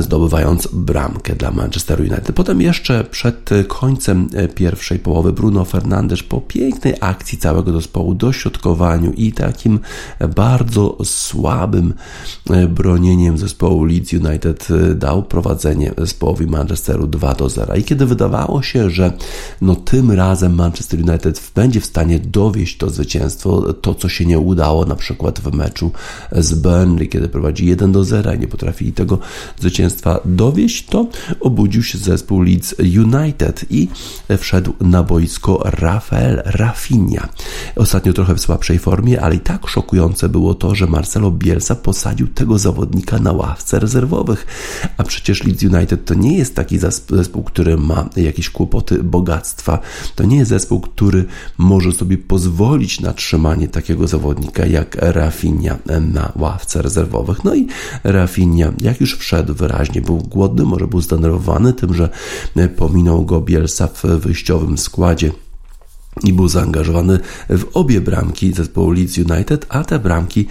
zdobywając 0.00 0.68
bramkę 0.72 1.34
dla 1.34 1.50
Manchester 1.50 2.00
United. 2.00 2.32
Potem 2.32 2.60
jeszcze 2.60 3.04
przed 3.04 3.50
końcem 3.68 4.28
e, 4.34 4.48
pierwszej 4.48 4.98
połowy 4.98 5.32
Bruno 5.32 5.64
Fernandes 5.64 6.22
po 6.22 6.40
pięknej 6.40 6.94
akcji 7.00 7.38
całego 7.38 7.72
zespołu, 7.72 8.14
dośrodkowaniu 8.14 9.12
i 9.12 9.32
takim 9.32 9.78
bardzo 10.36 10.96
słabym 11.04 11.94
e, 12.50 12.66
bronieniem 12.66 13.38
zespołu 13.38 13.84
Leeds 13.84 14.12
United 14.12 14.68
dał 14.94 15.22
prowadzenie 15.22 15.92
zespołowi 15.98 16.46
Manchesteru 16.46 17.06
2 17.06 17.34
do 17.34 17.48
0. 17.48 17.74
I 17.74 17.84
kiedy 17.84 18.06
wydawało 18.06 18.62
się, 18.62 18.90
że 18.90 19.12
no 19.60 19.76
tym 19.76 20.12
razem 20.12 20.54
Manchester 20.54 21.00
United 21.08 21.50
będzie 21.54 21.80
w 21.80 21.86
stanie 21.86 22.18
dowieść 22.18 22.76
to 22.76 22.90
zwycięstwo, 22.90 23.72
to 23.72 23.94
co 23.94 24.08
się 24.08 24.26
nie 24.26 24.38
udało 24.38 24.84
na 24.84 24.96
przykład 24.96 25.40
w 25.40 25.52
meczu 25.52 25.75
meczu 25.76 25.90
z 26.32 26.54
Burnley, 26.54 27.08
kiedy 27.08 27.28
prowadzi 27.28 27.66
1 27.66 27.92
do 27.92 28.04
0 28.04 28.34
i 28.34 28.38
nie 28.38 28.48
potrafili 28.48 28.92
tego 28.92 29.18
zwycięstwa 29.60 30.20
dowieść, 30.24 30.86
to 30.86 31.08
obudził 31.40 31.82
się 31.82 31.98
zespół 31.98 32.42
Leeds 32.42 32.74
United 32.78 33.64
i 33.70 33.88
wszedł 34.38 34.72
na 34.80 35.02
boisko 35.02 35.62
Rafael 35.64 36.42
Rafinha. 36.44 37.28
Ostatnio 37.76 38.12
trochę 38.12 38.34
w 38.34 38.40
słabszej 38.40 38.78
formie, 38.78 39.20
ale 39.20 39.34
i 39.34 39.40
tak 39.40 39.68
szokujące 39.68 40.28
było 40.28 40.54
to, 40.54 40.74
że 40.74 40.86
Marcelo 40.86 41.30
Bielsa 41.30 41.74
posadził 41.74 42.28
tego 42.28 42.58
zawodnika 42.58 43.18
na 43.18 43.32
ławce 43.32 43.78
rezerwowych, 43.78 44.46
a 44.96 45.04
przecież 45.04 45.44
Leeds 45.44 45.62
United 45.62 46.04
to 46.04 46.14
nie 46.14 46.38
jest 46.38 46.54
taki 46.54 46.78
zespół, 47.10 47.42
który 47.42 47.76
ma 47.76 48.08
jakieś 48.16 48.50
kłopoty 48.50 49.02
bogactwa. 49.02 49.78
To 50.14 50.24
nie 50.24 50.36
jest 50.36 50.48
zespół, 50.48 50.80
który 50.80 51.24
może 51.58 51.92
sobie 51.92 52.18
pozwolić 52.18 53.00
na 53.00 53.12
trzymanie 53.12 53.68
takiego 53.68 54.08
zawodnika 54.08 54.66
jak 54.66 54.96
Rafinha 55.00 55.55
na 56.12 56.32
ławce 56.36 56.82
rezerwowych. 56.82 57.44
No 57.44 57.54
i 57.54 57.66
Rafinha, 58.04 58.72
jak 58.78 59.00
już 59.00 59.16
wszedł 59.18 59.54
wyraźnie, 59.54 60.00
był 60.00 60.16
głodny, 60.16 60.64
może 60.64 60.86
był 60.86 61.00
zdenerwowany 61.00 61.72
tym, 61.72 61.94
że 61.94 62.08
pominął 62.76 63.24
go 63.24 63.40
Bielsa 63.40 63.86
w 63.86 64.02
wyjściowym 64.04 64.78
składzie 64.78 65.32
i 66.24 66.32
był 66.32 66.48
zaangażowany 66.48 67.18
w 67.48 67.64
obie 67.74 68.00
bramki 68.00 68.52
zespołu 68.52 68.90
Leeds 68.90 69.18
United, 69.18 69.66
a 69.68 69.84
te 69.84 69.98
bramki 69.98 70.46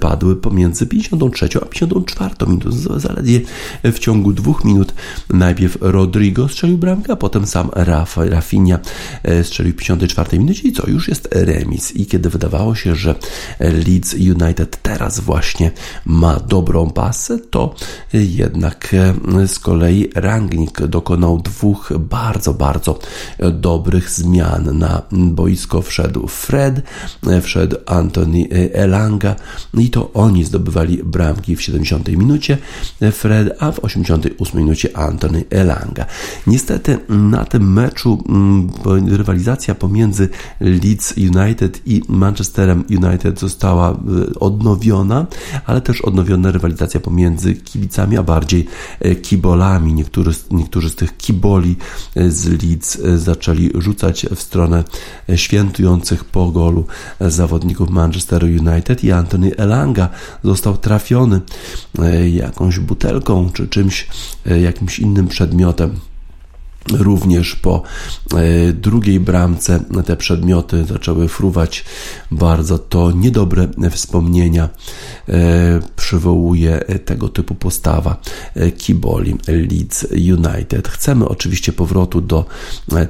padły 0.00 0.36
pomiędzy 0.36 0.86
53 0.86 1.48
a 1.62 1.66
54 1.66 2.34
minutą. 2.46 2.70
Zaledwie 2.96 3.40
w 3.84 3.98
ciągu 3.98 4.32
dwóch 4.32 4.64
minut 4.64 4.94
najpierw 5.30 5.78
Rodrigo 5.80 6.48
strzelił 6.48 6.78
bramkę, 6.78 7.12
a 7.12 7.16
potem 7.16 7.46
sam 7.46 7.70
Rafa, 7.72 8.24
Rafinha 8.24 8.78
e, 9.22 9.44
strzelił 9.44 9.72
w 9.72 9.76
54 9.76 10.38
minucie 10.38 10.68
i 10.68 10.72
co? 10.72 10.90
Już 10.90 11.08
jest 11.08 11.28
remis. 11.32 11.96
I 11.96 12.06
kiedy 12.06 12.30
wydawało 12.30 12.74
się, 12.74 12.94
że 12.94 13.14
Leeds 13.60 14.14
United 14.14 14.82
teraz 14.82 15.20
właśnie 15.20 15.70
ma 16.06 16.40
dobrą 16.40 16.90
pasę, 16.90 17.38
to 17.38 17.74
jednak 18.12 18.94
e, 18.94 19.48
z 19.48 19.58
kolei 19.58 20.10
Rangnick 20.14 20.86
dokonał 20.86 21.38
dwóch 21.38 21.92
bardzo, 21.98 22.54
bardzo 22.54 22.98
dobrych 23.52 24.10
zmian 24.10 24.78
na 24.78 24.91
boisko 25.12 25.82
wszedł 25.82 26.26
Fred, 26.26 26.82
wszedł 27.42 27.76
Anthony 27.86 28.48
Elanga 28.72 29.36
i 29.78 29.90
to 29.90 30.12
oni 30.12 30.44
zdobywali 30.44 31.04
bramki 31.04 31.56
w 31.56 31.62
70 31.62 32.08
minucie 32.08 32.58
Fred, 33.12 33.56
a 33.58 33.72
w 33.72 33.84
88 33.84 34.60
minucie 34.60 34.96
Anthony 34.96 35.44
Elanga. 35.50 36.06
Niestety 36.46 36.98
na 37.08 37.44
tym 37.44 37.72
meczu 37.72 38.24
mm, 38.28 38.70
rywalizacja 39.16 39.74
pomiędzy 39.74 40.28
Leeds 40.60 41.14
United 41.16 41.80
i 41.86 42.02
Manchesterem 42.08 42.84
United 42.90 43.40
została 43.40 43.92
y, 43.92 44.38
odnowiona, 44.38 45.26
ale 45.66 45.80
też 45.80 46.00
odnowiona 46.00 46.50
rywalizacja 46.50 47.00
pomiędzy 47.00 47.54
kibicami, 47.54 48.16
a 48.16 48.22
bardziej 48.22 48.66
e, 49.00 49.14
kibolami. 49.14 49.92
Niektórzy, 49.92 50.30
niektórzy 50.50 50.90
z 50.90 50.96
tych 50.96 51.16
kiboli 51.16 51.76
e, 52.16 52.30
z 52.30 52.46
Leeds 52.46 52.98
e, 53.04 53.18
zaczęli 53.18 53.70
rzucać 53.74 54.26
w 54.36 54.42
stronę 54.42 54.81
świętujących 55.36 56.24
po 56.24 56.50
golu 56.50 56.86
zawodników 57.20 57.90
Manchesteru 57.90 58.46
United 58.46 59.04
i 59.04 59.12
Anthony 59.12 59.56
Elanga 59.56 60.08
został 60.44 60.76
trafiony 60.76 61.40
jakąś 62.32 62.78
butelką 62.78 63.50
czy 63.52 63.68
czymś, 63.68 64.06
jakimś 64.46 64.98
innym 64.98 65.28
przedmiotem. 65.28 66.11
Również 66.90 67.56
po 67.56 67.82
e, 68.34 68.72
drugiej 68.72 69.20
bramce 69.20 69.80
te 70.06 70.16
przedmioty 70.16 70.84
zaczęły 70.84 71.28
fruwać 71.28 71.84
bardzo. 72.30 72.78
To 72.78 73.12
niedobre 73.12 73.68
wspomnienia 73.90 74.68
e, 75.28 75.80
przywołuje 75.96 76.84
tego 77.04 77.28
typu 77.28 77.54
postawa 77.54 78.20
e, 78.54 78.70
Kiboli 78.70 79.36
Leeds 79.48 80.06
United. 80.12 80.88
Chcemy 80.88 81.28
oczywiście 81.28 81.72
powrotu 81.72 82.20
do 82.20 82.44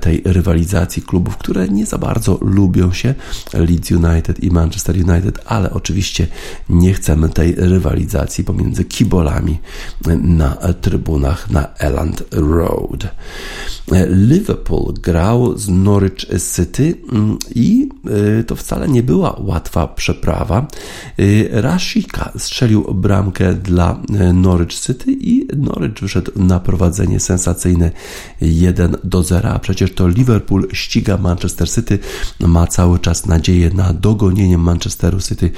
tej 0.01 0.23
rywalizacji 0.25 1.03
klubów, 1.03 1.37
które 1.37 1.69
nie 1.69 1.87
za 1.87 1.99
bardzo 1.99 2.39
lubią 2.41 2.93
się, 2.93 3.15
Leeds 3.55 3.91
United 3.91 4.45
i 4.45 4.51
Manchester 4.51 4.97
United, 4.97 5.39
ale 5.45 5.71
oczywiście 5.71 6.27
nie 6.69 6.95
chcemy 6.95 7.29
tej 7.29 7.55
rywalizacji 7.55 8.45
pomiędzy 8.45 8.85
Kibolami 8.85 9.59
na 10.23 10.55
trybunach 10.81 11.51
na 11.51 11.75
Elland 11.75 12.25
Road. 12.31 13.07
Liverpool 14.09 14.95
grał 14.95 15.59
z 15.59 15.69
Norwich 15.69 16.27
City 16.57 16.95
mm, 17.13 17.39
i 17.55 17.89
y, 18.41 18.45
to 18.45 18.57
wcale 18.57 18.89
nie 18.89 19.03
była 19.03 19.37
łatwa 19.39 19.89
przeprawa. 19.89 20.67
Y, 21.21 21.49
Rashika 21.53 22.33
strzelił 22.39 22.95
bramkę 22.95 23.55
dla 23.55 24.01
Norwich 24.35 24.75
City 24.75 25.13
i 25.13 25.49
Norwich 25.57 26.01
wyszedł 26.01 26.33
na 26.37 26.61
prowadzenie 26.61 27.21
sensacyjne 27.21 27.91
1 28.41 28.97
do 29.05 29.23
0, 29.23 29.49
a 29.49 29.59
przecież 29.59 29.95
to 29.95 30.09
Liverpool 30.09 30.69
ściga 30.73 31.17
Manchester 31.17 31.71
City, 31.71 31.99
ma 32.41 32.67
cały 32.67 32.99
czas 32.99 33.27
nadzieję 33.27 33.71
na 33.75 33.93
dogonienie 33.93 34.59
Manchesteru 34.59 35.21
City 35.21 35.51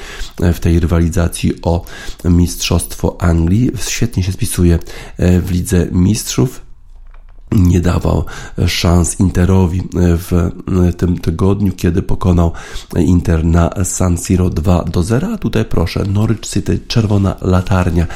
w 0.54 0.60
tej 0.60 0.80
rywalizacji 0.80 1.52
o 1.62 1.84
Mistrzostwo 2.24 3.16
Anglii. 3.22 3.70
Świetnie 3.88 4.22
się 4.22 4.32
spisuje 4.32 4.78
w 5.18 5.50
Lidze 5.50 5.86
Mistrzów 5.92 6.63
nie 7.54 7.80
dawał 7.80 8.24
szans 8.66 9.20
Interowi 9.20 9.82
w 9.94 10.50
tym 10.96 11.18
tygodniu, 11.18 11.72
kiedy 11.76 12.02
pokonał 12.02 12.52
Inter 12.96 13.44
na 13.44 13.70
San 13.84 14.18
Siro 14.18 14.50
2 14.50 14.84
do 14.84 15.02
0. 15.02 15.28
A 15.34 15.38
tutaj 15.38 15.64
proszę, 15.64 16.04
Norwich 16.04 16.40
City, 16.40 16.78
czerwona 16.88 17.36
latarnia 17.40 18.06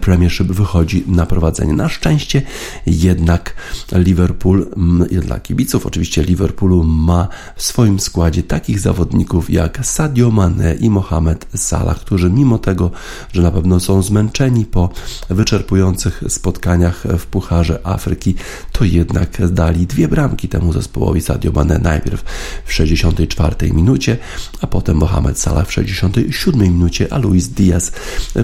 Premiership 0.00 0.46
wychodzi 0.46 1.04
na 1.06 1.26
prowadzenie. 1.26 1.72
Na 1.72 1.88
szczęście 1.88 2.42
jednak 2.86 3.54
Liverpool, 3.92 4.66
dla 5.10 5.40
kibiców 5.40 5.86
oczywiście 5.86 6.22
Liverpoolu 6.22 6.84
ma 6.84 7.28
w 7.56 7.62
swoim 7.62 8.00
składzie 8.00 8.42
takich 8.42 8.80
zawodników 8.80 9.50
jak 9.50 9.86
Sadio 9.86 10.30
Mane 10.30 10.74
i 10.74 10.90
Mohamed 10.90 11.46
Salah, 11.54 12.00
którzy 12.00 12.30
mimo 12.30 12.58
tego, 12.58 12.90
że 13.32 13.42
na 13.42 13.50
pewno 13.50 13.80
są 13.80 14.02
zmęczeni 14.02 14.64
po 14.64 14.90
wyczerpujących 15.30 16.22
spotkaniach 16.28 17.04
w 17.18 17.26
Pucharze 17.26 17.86
Afryki, 17.86 18.34
to 18.72 18.84
jednak 18.92 19.52
dali 19.52 19.86
dwie 19.86 20.08
bramki 20.08 20.48
temu 20.48 20.72
zespołowi 20.72 21.20
Sadio 21.20 21.52
Mane 21.52 21.78
najpierw 21.78 22.24
w 22.64 22.72
64 22.72 23.72
minucie, 23.72 24.16
a 24.60 24.66
potem 24.66 24.96
Mohamed 24.96 25.38
Salah 25.38 25.68
w 25.68 25.72
67 25.72 26.60
minucie, 26.60 27.12
a 27.12 27.18
Luis 27.18 27.48
Diaz 27.48 27.92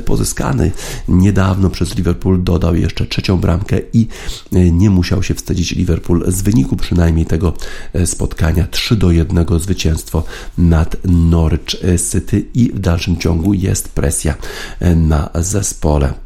pozyskany 0.04 0.70
niedawno 1.08 1.70
przez 1.70 1.96
Liverpool 1.96 2.44
dodał 2.44 2.76
jeszcze 2.76 3.06
trzecią 3.06 3.36
bramkę 3.36 3.76
i 3.92 4.08
nie 4.52 4.90
musiał 4.90 5.22
się 5.22 5.34
wstydzić 5.34 5.70
Liverpool 5.70 6.24
z 6.28 6.42
wyniku 6.42 6.76
przynajmniej 6.76 7.26
tego 7.26 7.52
spotkania 8.04 8.66
3 8.66 8.96
do 8.96 9.10
1 9.10 9.46
zwycięstwo 9.58 10.24
nad 10.58 10.96
Norwich 11.04 11.76
City 12.12 12.44
i 12.54 12.72
w 12.74 12.78
dalszym 12.78 13.16
ciągu 13.16 13.54
jest 13.54 13.88
presja 13.88 14.34
na 14.96 15.30
zespole. 15.34 16.23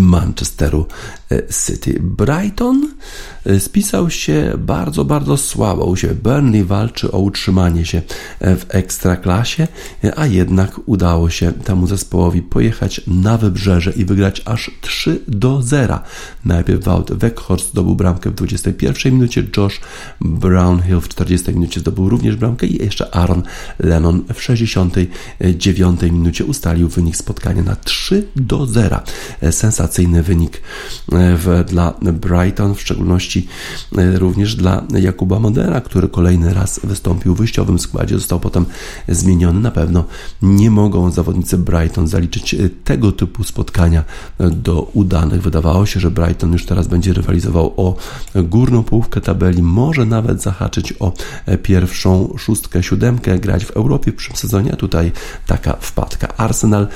Manchesteru 0.00 0.86
e, 1.30 1.42
City. 1.66 1.98
Brighton 2.00 2.88
e, 3.46 3.60
spisał 3.60 4.10
się 4.10 4.52
bardzo, 4.58 5.04
bardzo 5.04 5.36
słabo 5.36 5.84
u 5.84 5.96
siebie. 5.96 6.14
Burnley 6.14 6.64
walczy 6.64 7.12
o 7.12 7.18
utrzymanie 7.18 7.86
się 7.86 8.02
e, 8.40 8.56
w 8.56 8.66
ekstraklasie, 8.68 9.68
a 10.16 10.26
jednak 10.26 10.80
udało 10.86 11.30
się 11.30 11.52
temu 11.52 11.86
zespołowi 11.86 12.42
pojechać 12.42 13.00
na 13.06 13.38
wybrzeże 13.38 13.92
i 13.92 14.04
wygrać 14.04 14.42
aż 14.44 14.70
3 14.80 15.22
do 15.28 15.62
0. 15.62 15.98
Najpierw 16.44 16.84
Wout 16.84 17.12
Weghorst 17.12 17.70
zdobył 17.70 17.94
bramkę 17.94 18.30
w 18.30 18.34
21 18.34 19.12
minucie, 19.12 19.46
Josh 19.56 19.80
Brownhill 20.20 21.00
w 21.00 21.08
40 21.08 21.52
minucie 21.54 21.80
zdobył 21.80 22.08
również 22.08 22.36
bramkę 22.36 22.66
i 22.66 22.84
jeszcze 22.84 23.14
Aaron 23.14 23.42
Lennon 23.78 24.24
w 24.34 24.42
69 24.42 26.02
minucie 26.02 26.44
ustalił 26.44 26.88
wynik 26.88 27.16
spotkania 27.16 27.62
na 27.62 27.76
3 27.76 28.28
do 28.36 28.66
0. 28.66 29.00
Sens 29.50 29.67
sensacyjny 29.72 30.22
wynik 30.22 30.56
e, 30.56 31.36
w, 31.36 31.64
dla 31.66 31.94
Brighton, 32.00 32.74
w 32.74 32.80
szczególności 32.80 33.48
e, 33.98 34.18
również 34.18 34.54
dla 34.54 34.82
Jakuba 35.00 35.40
Modera, 35.40 35.80
który 35.80 36.08
kolejny 36.08 36.54
raz 36.54 36.80
wystąpił 36.84 37.34
w 37.34 37.38
wyjściowym 37.38 37.78
składzie, 37.78 38.14
został 38.14 38.40
potem 38.40 38.66
zmieniony. 39.08 39.60
Na 39.60 39.70
pewno 39.70 40.04
nie 40.42 40.70
mogą 40.70 41.10
zawodnicy 41.10 41.58
Brighton 41.58 42.08
zaliczyć 42.08 42.54
e, 42.54 42.68
tego 42.84 43.12
typu 43.12 43.44
spotkania 43.44 44.04
do 44.38 44.82
udanych. 44.82 45.42
Wydawało 45.42 45.86
się, 45.86 46.00
że 46.00 46.10
Brighton 46.10 46.52
już 46.52 46.66
teraz 46.66 46.86
będzie 46.86 47.12
rywalizował 47.12 47.74
o 47.76 47.96
górną 48.34 48.82
połówkę 48.82 49.20
tabeli, 49.20 49.62
może 49.62 50.06
nawet 50.06 50.42
zahaczyć 50.42 50.94
o 51.00 51.12
pierwszą 51.62 52.34
szóstkę, 52.38 52.82
siódemkę, 52.82 53.38
grać 53.38 53.64
w 53.64 53.70
Europie 53.70 54.12
w 54.12 54.14
przyszłym 54.14 54.36
sezonie. 54.36 54.70
Tutaj 54.70 55.12
taka 55.46 55.76
wpadka. 55.80 56.36
Arsenal 56.36 56.88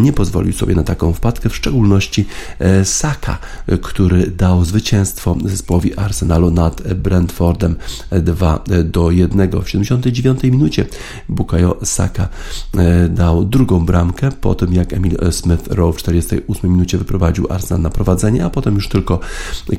nie 0.00 0.12
pozwolił 0.12 0.52
sobie 0.52 0.74
na 0.74 0.82
taką 0.82 1.12
wpadkę, 1.12 1.48
w 1.48 1.56
szczególności 1.56 2.19
E, 2.58 2.84
Saka, 2.84 3.38
który 3.82 4.26
dał 4.26 4.64
zwycięstwo 4.64 5.36
zespołowi 5.44 5.98
Arsenalu 5.98 6.50
nad 6.50 6.94
Brentfordem 6.94 7.76
2 8.10 8.64
do 8.84 9.10
1 9.10 9.50
w 9.62 9.68
79 9.68 10.42
minucie. 10.42 10.86
Bukayo 11.28 11.76
Saka 11.84 12.28
e, 12.76 13.08
dał 13.08 13.44
drugą 13.44 13.86
bramkę 13.86 14.32
po 14.40 14.54
tym 14.54 14.74
jak 14.74 14.92
Emil 14.92 15.16
Smith 15.30 15.66
Rowe 15.66 15.92
w 15.92 15.96
48 15.96 16.72
minucie 16.72 16.98
wyprowadził 16.98 17.46
Arsenal 17.50 17.82
na 17.82 17.90
prowadzenie, 17.90 18.44
a 18.44 18.50
potem 18.50 18.74
już 18.74 18.88
tylko 18.88 19.20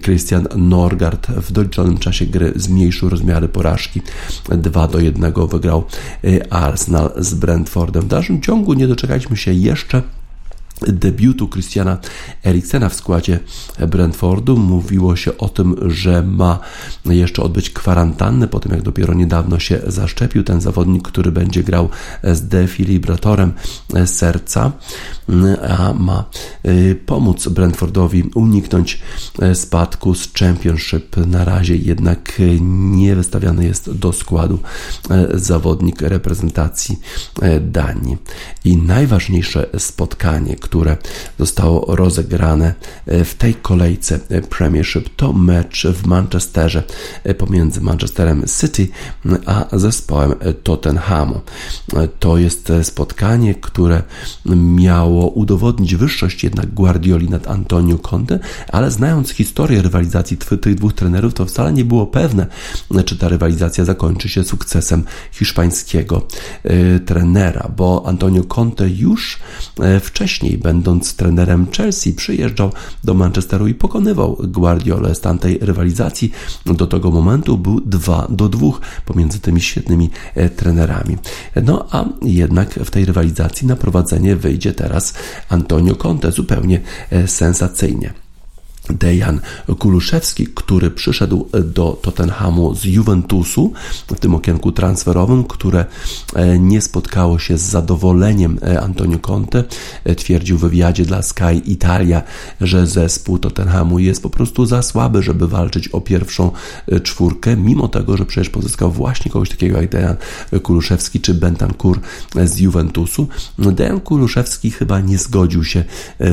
Christian 0.04 0.48
Norgard 0.56 1.28
w 1.28 1.52
doliczonym 1.52 1.98
czasie 1.98 2.26
gry 2.26 2.54
zmniejszył 2.56 3.10
rozmiary 3.10 3.48
porażki 3.48 4.02
2 4.50 4.88
do 4.88 5.00
1 5.00 5.34
wygrał 5.48 5.84
e, 6.24 6.54
Arsenal 6.54 7.12
z 7.18 7.34
Brentfordem. 7.34 8.02
W 8.02 8.08
dalszym 8.08 8.42
ciągu 8.42 8.74
nie 8.74 8.88
doczekaliśmy 8.88 9.38
się 9.38 9.54
jeszcze 9.54 10.02
debiutu 10.88 11.48
Christiana 11.48 11.98
Eriksena 12.46 12.90
w 12.90 12.96
składzie 12.96 13.40
Brentfordu. 13.88 14.58
Mówiło 14.58 15.16
się 15.16 15.38
o 15.38 15.50
tym, 15.50 15.76
że 15.92 16.24
ma 16.24 16.60
jeszcze 17.06 17.44
odbyć 17.44 17.70
kwarantannę, 17.70 18.48
po 18.48 18.60
tym 18.60 18.72
jak 18.72 18.82
dopiero 18.82 19.14
niedawno 19.14 19.60
się 19.60 19.82
zaszczepił 19.88 20.44
ten 20.44 20.62
zawodnik, 20.62 21.08
który 21.08 21.32
będzie 21.32 21.64
grał 21.64 21.90
z 22.24 22.48
defilibratorem 22.48 23.54
serca, 24.06 24.72
a 25.70 25.94
ma 25.94 26.26
y, 26.66 27.00
pomóc 27.06 27.48
Brentfordowi 27.48 28.24
uniknąć 28.36 29.02
spadku 29.54 30.16
z 30.16 30.34
Championship. 30.34 31.18
Na 31.18 31.46
razie 31.46 31.76
jednak 31.76 32.42
nie 32.62 33.16
wystawiany 33.16 33.66
jest 33.66 33.92
do 33.92 34.14
składu 34.14 34.60
zawodnik 35.34 36.02
reprezentacji 36.02 37.00
Danii. 37.62 38.18
I 38.66 38.78
najważniejsze 38.78 39.70
spotkanie, 39.78 40.56
zostało 41.40 41.96
rozegrane 41.96 42.74
w 43.08 43.34
tej 43.38 43.56
kolejce 43.56 44.20
Premiership, 44.50 45.10
to 45.16 45.34
mecz 45.34 45.88
w 45.88 46.08
Manchesterze 46.08 46.84
pomiędzy 47.38 47.82
Manchesterem 47.82 48.44
City 48.60 48.88
a 49.46 49.66
zespołem 49.78 50.34
Tottenhamu. 50.64 51.42
To 52.20 52.38
jest 52.38 52.72
spotkanie, 52.84 53.56
które 53.56 54.04
miało 54.56 55.28
udowodnić 55.28 55.96
wyższość 55.96 56.44
jednak 56.44 56.74
Guardioli 56.74 57.30
nad 57.30 57.48
Antonio 57.48 57.98
Conte, 57.98 58.40
ale 58.68 58.92
znając 58.92 59.30
historię 59.30 59.82
rywalizacji 59.82 60.38
tych 60.38 60.76
dwóch 60.76 60.94
trenerów, 60.94 61.34
to 61.34 61.46
wcale 61.46 61.74
nie 61.74 61.86
było 61.86 62.08
pewne, 62.08 62.48
czy 63.06 63.18
ta 63.18 63.30
rywalizacja 63.30 63.86
zakończy 63.86 64.30
się 64.30 64.44
sukcesem 64.44 65.04
hiszpańskiego 65.32 66.28
trenera, 67.06 67.72
bo 67.78 68.04
Antonio 68.06 68.44
Conte 68.44 68.90
już 68.90 69.40
wcześniej, 70.02 70.58
będąc 70.62 71.16
trenerem 71.16 71.68
Chelsea, 71.78 72.14
przyjeżdżał 72.14 72.72
do 73.04 73.14
Manchesteru 73.14 73.68
i 73.68 73.74
pokonywał 73.74 74.38
Guardiolę 74.44 75.16
z 75.16 75.20
tamtej 75.20 75.58
rywalizacji. 75.62 76.32
Do 76.66 76.88
tego 76.88 77.12
momentu 77.12 77.58
był 77.58 77.82
2 77.82 78.28
do 78.30 78.50
2 78.50 78.68
pomiędzy 79.06 79.40
tymi 79.40 79.62
świetnymi 79.62 80.10
y, 80.38 80.50
trenerami. 80.50 81.18
No 81.64 81.88
a 81.92 82.06
jednak 82.22 82.74
w 82.74 82.92
tej 82.92 83.06
rywalizacji 83.06 83.68
na 83.68 83.76
prowadzenie 83.76 84.36
wyjdzie 84.36 84.74
teraz 84.74 85.14
Antonio 85.50 85.96
Conte 85.96 86.32
zupełnie 86.32 86.82
sensacyjnie. 87.26 88.14
Dejan 88.90 89.40
Kuluszewski, 89.80 90.48
który 90.48 90.92
przyszedł 90.92 91.50
do 91.66 92.00
Tottenhamu 92.02 92.76
z 92.76 92.86
Juventusu 92.86 93.74
w 94.08 94.20
tym 94.20 94.36
okienku 94.36 94.72
transferowym, 94.72 95.44
które 95.44 95.86
e, 96.36 96.60
nie 96.60 96.82
spotkało 96.82 97.40
się 97.40 97.58
z 97.58 97.62
zadowoleniem 97.62 98.60
e, 98.62 98.82
Antonio 98.82 99.20
Conte. 99.20 99.64
E, 100.04 100.16
twierdził 100.16 100.58
w 100.58 100.62
wywiadzie 100.62 101.06
dla 101.06 101.22
Sky 101.22 101.62
Italia, 101.66 102.22
że 102.62 102.88
zespół 102.88 103.40
Tottenhamu 103.40 104.00
jest 104.00 104.24
po 104.24 104.30
prostu 104.30 104.66
za 104.66 104.82
słaby, 104.82 105.24
żeby 105.24 105.48
walczyć 105.48 105.88
o 105.88 106.02
pierwszą 106.02 106.52
czwórkę, 107.04 107.58
mimo 107.58 107.88
tego, 107.88 108.18
że 108.18 108.26
przecież 108.26 108.50
pozyskał 108.50 108.92
właśnie 108.92 109.32
kogoś 109.32 109.50
takiego 109.50 109.82
jak 109.82 109.90
Dejan 109.90 110.16
Kuluszewski 110.64 111.20
czy 111.20 111.34
Bentancur 111.34 112.00
z 112.46 112.60
Juventusu. 112.60 113.28
Dejan 113.58 114.00
Kuluszewski 114.00 114.72
chyba 114.72 115.00
nie 115.00 115.18
zgodził 115.18 115.64
się 115.64 115.84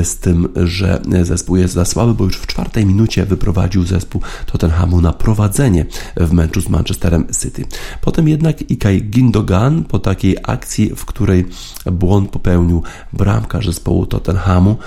z 0.03 0.15
tym, 0.17 0.47
że 0.55 1.01
zespół 1.23 1.55
jest 1.55 1.73
za 1.73 1.85
słaby, 1.85 2.13
bo 2.13 2.23
już 2.23 2.38
w 2.39 2.47
czwartej 2.47 2.85
minucie 2.85 3.25
wyprowadził 3.25 3.83
zespół 3.83 4.21
Tottenhamu 4.45 5.01
na 5.01 5.13
prowadzenie 5.13 5.85
w 6.17 6.33
meczu 6.33 6.61
z 6.61 6.69
Manchesterem 6.69 7.27
City. 7.41 7.65
Potem 8.01 8.27
jednak 8.27 8.71
Ikay 8.71 9.01
Gindogan 9.01 9.83
po 9.83 9.99
takiej 9.99 10.37
akcji, 10.43 10.91
w 10.95 11.05
której 11.05 11.45
błąd 11.91 12.29
popełnił 12.29 12.83
bramkarz 13.13 13.65
zespołu 13.65 14.05
Tottenhamu, 14.05 14.77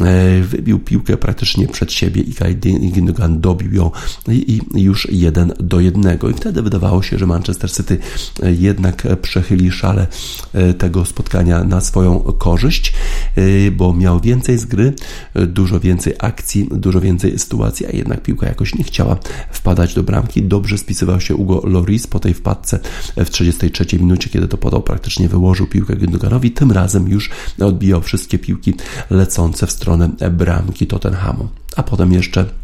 e, 0.00 0.42
wybił 0.42 0.78
piłkę 0.78 1.16
praktycznie 1.16 1.68
przed 1.68 1.92
siebie. 1.92 2.22
Ikay 2.22 2.54
Gindogan 2.92 3.40
dobił 3.40 3.74
ją 3.74 3.90
i 4.28 4.60
już 4.74 5.08
jeden 5.10 5.52
do 5.60 5.80
jednego. 5.80 6.30
I 6.30 6.34
wtedy 6.34 6.62
wydawało 6.62 7.02
się, 7.02 7.18
że 7.18 7.26
Manchester 7.26 7.72
City 7.72 7.98
jednak 8.42 9.06
przechyli 9.22 9.70
szale 9.70 10.06
e, 10.52 10.74
tego 10.74 11.04
spotkania 11.04 11.64
na 11.64 11.80
swoją 11.80 12.20
korzyść, 12.20 12.94
e, 13.36 13.70
bo 13.70 13.92
miał 13.92 14.20
więcej 14.20 14.58
z 14.58 14.64
gry, 14.64 14.94
dużo 15.34 15.80
więcej 15.80 16.14
akcji, 16.18 16.68
dużo 16.70 16.91
więcej 17.00 17.38
sytuacji, 17.38 17.86
a 17.86 17.90
jednak 17.90 18.22
piłka 18.22 18.46
jakoś 18.46 18.74
nie 18.74 18.84
chciała 18.84 19.16
wpadać 19.50 19.94
do 19.94 20.02
bramki. 20.02 20.42
Dobrze 20.42 20.78
spisywał 20.78 21.20
się 21.20 21.36
Ugo 21.36 21.60
Loris 21.64 22.06
po 22.06 22.20
tej 22.20 22.34
wpadce 22.34 22.78
w 23.16 23.30
33 23.30 23.98
minucie, 23.98 24.30
kiedy 24.30 24.48
to 24.48 24.58
podał, 24.58 24.82
praktycznie 24.82 25.28
wyłożył 25.28 25.66
piłkę 25.66 25.96
Gündoganowi. 25.96 26.50
Tym 26.50 26.72
razem 26.72 27.08
już 27.08 27.30
odbijał 27.60 28.02
wszystkie 28.02 28.38
piłki 28.38 28.74
lecące 29.10 29.66
w 29.66 29.70
stronę 29.70 30.10
bramki 30.30 30.86
Tottenhamu. 30.86 31.48
A 31.76 31.82
potem 31.82 32.12
jeszcze 32.12 32.61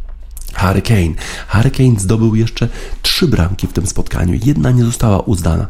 Hurricane. 0.55 1.15
Hurricane 1.49 2.01
zdobył 2.01 2.35
jeszcze 2.35 2.69
trzy 3.03 3.29
bramki 3.29 3.67
w 3.67 3.73
tym 3.73 3.87
spotkaniu. 3.87 4.39
Jedna 4.45 4.71
nie 4.71 4.85
została 4.85 5.21
uznana, 5.21 5.67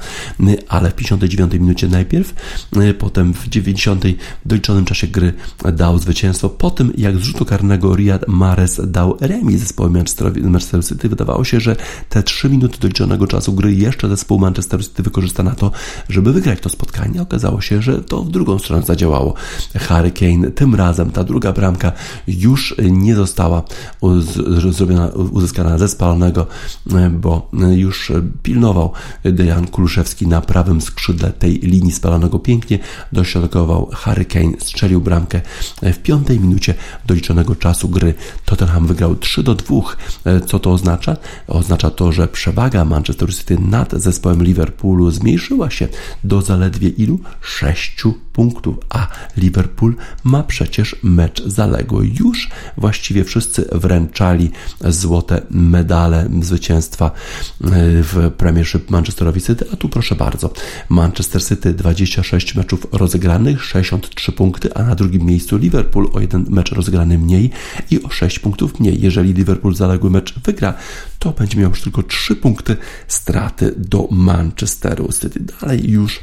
ale 0.68 0.90
w 0.90 0.94
59 0.94 1.52
minucie 1.52 1.88
najpierw, 1.88 2.34
potem 2.98 3.34
w 3.34 3.48
90 3.48 4.04
w 4.44 4.48
doliczonym 4.48 4.84
czasie 4.84 5.06
gry 5.06 5.32
dał 5.72 5.98
zwycięstwo. 5.98 6.48
Po 6.48 6.70
tym, 6.70 6.92
jak 6.96 7.16
z 7.16 7.20
rzutu 7.20 7.44
karnego 7.44 7.96
Riyad 7.96 8.28
Mahrez 8.28 8.80
dał 8.84 9.16
remis 9.20 9.60
zespołu 9.60 9.90
Manchester 9.90 10.84
City, 10.84 11.08
wydawało 11.08 11.44
się, 11.44 11.60
że 11.60 11.76
te 12.08 12.22
trzy 12.22 12.50
minuty 12.50 12.78
doliczonego 12.80 13.26
czasu 13.26 13.52
gry 13.52 13.74
jeszcze 13.74 14.08
zespół 14.08 14.38
Manchester 14.38 14.84
City 14.84 15.02
wykorzysta 15.02 15.42
na 15.42 15.54
to, 15.54 15.70
żeby 16.08 16.32
wygrać 16.32 16.60
to 16.60 16.68
spotkanie. 16.68 17.22
Okazało 17.22 17.60
się, 17.60 17.82
że 17.82 18.00
to 18.00 18.22
w 18.22 18.30
drugą 18.30 18.58
stronę 18.58 18.82
zadziałało. 18.82 19.34
Harry 19.74 20.12
tym 20.54 20.74
razem 20.74 21.10
ta 21.10 21.24
druga 21.24 21.52
bramka 21.52 21.92
już 22.26 22.74
nie 22.90 23.14
została 23.14 23.62
zrobiona, 24.72 25.08
uzyskana 25.08 25.78
ze 25.78 25.88
spalonego, 25.88 26.46
e, 26.94 27.10
bo 27.10 27.50
już 27.76 28.12
pilnował 28.42 28.92
Dejan 29.24 29.66
Kuluszewski 29.66 30.26
na 30.26 30.40
prawym 30.40 30.80
skrzydle 30.80 31.32
tej 31.32 31.58
linii 31.58 31.92
spalonego 31.92 32.38
pięknie, 32.38 32.78
dośrodkował 33.12 33.90
Hurricane, 33.94 34.52
strzelił 34.58 35.00
bramkę 35.00 35.40
w 35.82 35.98
piątej 35.98 36.40
minucie 36.40 36.74
doliczonego 37.06 37.56
czasu 37.56 37.88
gry. 37.88 38.14
Tottenham 38.44 38.86
wygrał 38.86 39.16
3 39.16 39.42
do 39.42 39.54
2. 39.54 39.76
E, 40.24 40.40
co 40.40 40.58
to 40.58 40.72
oznacza? 40.72 41.16
Oznacza 41.46 41.90
to, 41.90 42.12
że 42.12 42.28
przewaga 42.28 42.84
Manchester 42.84 43.34
City 43.34 43.58
nad 43.60 43.92
zespołem 43.92 44.42
Liverpoolu 44.42 45.10
zmniejszyła 45.10 45.70
się 45.70 45.88
do 46.24 46.42
zaledwie 46.42 46.88
ilu? 46.88 47.18
6 47.40 47.96
punktów, 48.38 48.76
a 48.88 49.08
Liverpool 49.36 49.96
ma 50.24 50.42
przecież 50.42 50.96
mecz 51.02 51.42
zaległy. 51.46 52.10
Już 52.20 52.48
właściwie 52.76 53.24
wszyscy 53.24 53.68
wręczali 53.72 54.50
złote 54.80 55.42
medale 55.50 56.28
zwycięstwa 56.42 57.06
e, 57.06 57.12
w 58.02 58.30
Premiership 58.36 58.90
Manchesterowi 58.90 59.42
City, 59.42 59.64
a 59.72 59.76
tu 59.76 59.88
proszę 59.88 60.14
bardzo, 60.14 60.52
Manchester 60.88 61.44
City 61.44 61.74
26 61.74 62.54
meczów 62.54 62.86
rozegranych, 62.92 63.64
63 63.64 64.32
punkty, 64.32 64.74
a 64.74 64.82
na 64.82 64.94
drugim 64.94 65.22
miejscu 65.22 65.56
Liverpool 65.56 66.10
o 66.12 66.20
jeden 66.20 66.46
mecz 66.48 66.72
rozegrany 66.72 67.18
mniej 67.18 67.50
i 67.90 68.02
o 68.02 68.10
6 68.10 68.38
punktów 68.38 68.80
mniej. 68.80 69.00
Jeżeli 69.00 69.34
Liverpool 69.34 69.74
zaległy 69.74 70.10
mecz 70.10 70.38
wygra, 70.38 70.74
to 71.18 71.30
będzie 71.30 71.58
miał 71.58 71.70
już 71.70 71.82
tylko 71.82 72.02
3 72.02 72.36
punkty 72.36 72.76
straty 73.08 73.74
do 73.76 74.08
Manchesteru 74.10 75.08
City. 75.12 75.40
Dalej 75.60 75.90
już 75.90 76.20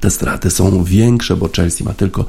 te 0.00 0.10
straty 0.10 0.50
są 0.50 0.84
większe, 0.84 1.36
bo 1.36 1.48
Chelsea 1.56 1.84
ma 1.84 1.94
tylko 1.94 2.24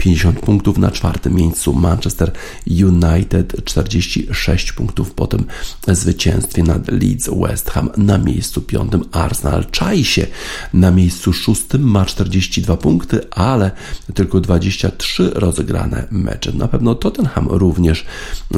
50 0.00 0.40
punktów 0.40 0.78
na 0.78 0.90
czwartym 0.90 1.34
miejscu, 1.34 1.72
Manchester 1.72 2.32
United 2.66 3.64
46 3.64 4.72
punktów 4.72 5.14
po 5.14 5.26
tym 5.26 5.44
zwycięstwie 5.88 6.62
nad 6.62 6.88
Leeds 6.88 7.30
West 7.40 7.70
Ham 7.70 7.90
na 7.96 8.18
miejscu 8.18 8.62
piątym, 8.62 9.04
Arsenal 9.12 9.64
czai 9.70 10.04
się 10.04 10.26
na 10.74 10.90
miejscu 10.90 11.32
szóstym, 11.32 11.82
ma 11.82 12.04
42 12.04 12.76
punkty, 12.76 13.30
ale 13.30 13.70
tylko 14.14 14.40
23 14.40 15.30
rozegrane 15.34 16.06
mecze. 16.10 16.52
Na 16.52 16.68
pewno 16.68 16.94
Tottenham 16.94 17.48
również 17.48 18.04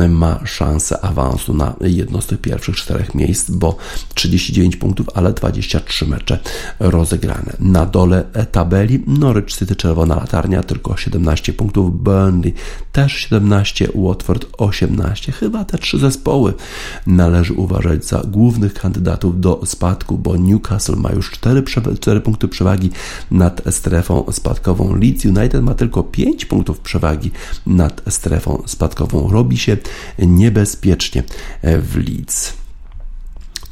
ma 0.08 0.46
szansę 0.46 1.04
awansu 1.04 1.54
na 1.54 1.74
jedno 1.80 2.20
z 2.20 2.26
tych 2.26 2.40
pierwszych 2.40 2.76
czterech 2.76 3.14
miejsc, 3.14 3.50
bo 3.50 3.76
39 4.14 4.76
punktów, 4.76 5.06
ale 5.14 5.32
23 5.32 6.06
mecze 6.06 6.38
rozegrane. 6.80 7.52
Na 7.60 7.86
dole 7.86 8.24
tabeli 8.52 9.04
Norwich 9.06 9.56
City 9.56 9.76
czerwona 9.76 10.14
latarnia, 10.16 10.62
tylko 10.62 10.96
17 10.96 11.31
punktów, 11.56 12.02
Burnley 12.02 12.54
też 12.92 13.12
17, 13.12 13.88
Watford 13.94 14.46
18. 14.58 15.32
Chyba 15.32 15.64
te 15.64 15.78
trzy 15.78 15.98
zespoły 15.98 16.54
należy 17.06 17.52
uważać 17.54 18.04
za 18.04 18.18
głównych 18.18 18.74
kandydatów 18.74 19.40
do 19.40 19.60
spadku, 19.64 20.18
bo 20.18 20.36
Newcastle 20.36 20.96
ma 20.96 21.12
już 21.12 21.30
4, 21.30 21.62
4 22.00 22.20
punkty 22.20 22.48
przewagi 22.48 22.90
nad 23.30 23.62
strefą 23.70 24.24
spadkową. 24.32 24.94
Leeds 24.96 25.24
United 25.24 25.62
ma 25.62 25.74
tylko 25.74 26.02
5 26.02 26.44
punktów 26.44 26.80
przewagi 26.80 27.30
nad 27.66 28.02
strefą 28.08 28.62
spadkową. 28.66 29.30
Robi 29.30 29.58
się 29.58 29.76
niebezpiecznie 30.18 31.22
w 31.62 31.96
Leeds. 31.96 32.61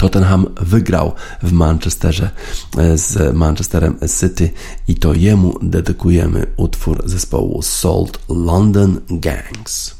Tottenham 0.01 0.47
wygrał 0.61 1.13
w 1.43 1.53
Manchesterze 1.53 2.31
e, 2.79 2.99
z 2.99 3.35
Manchesterem 3.35 3.99
City 4.21 4.51
i 4.89 4.95
to 4.95 5.15
jemu 5.15 5.59
dedykujemy 5.63 6.47
utwór 6.57 7.03
zespołu 7.05 7.63
Salt 7.63 8.19
London 8.29 9.01
Gangs. 9.11 9.95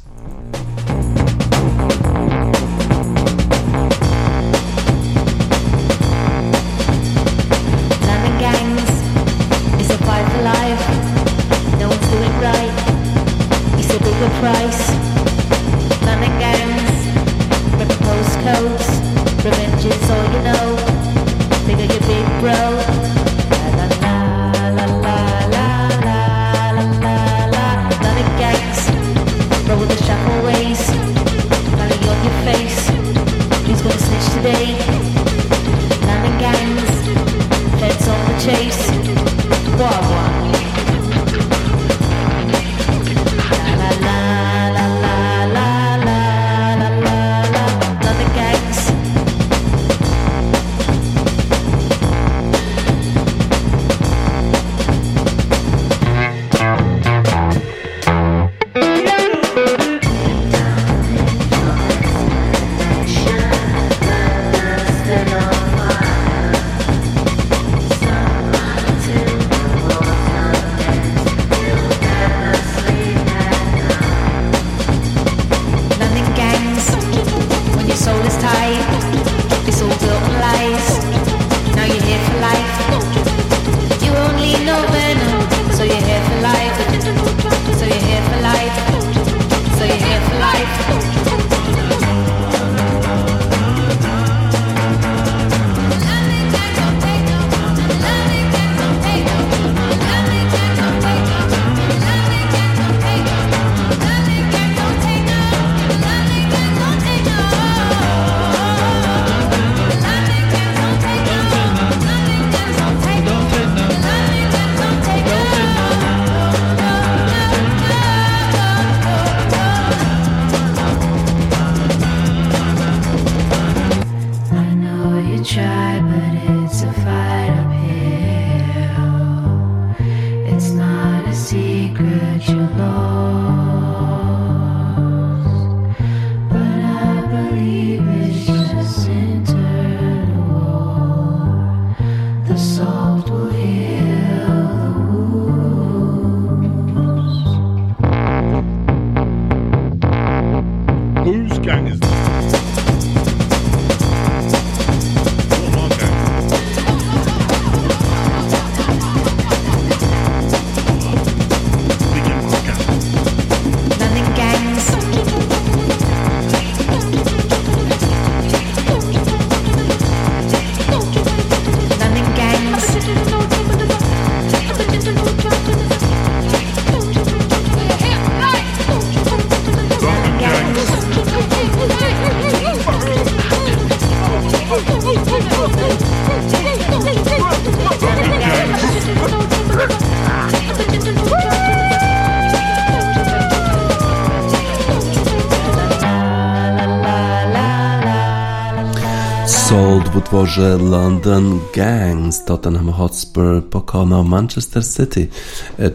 Utworze 200.31 200.79
London 200.79 201.61
Gangs 201.75 202.45
Tottenham 202.45 202.89
Hotspur 202.89 203.65
pokonał 203.71 204.25
Manchester 204.25 204.85
City 204.87 205.29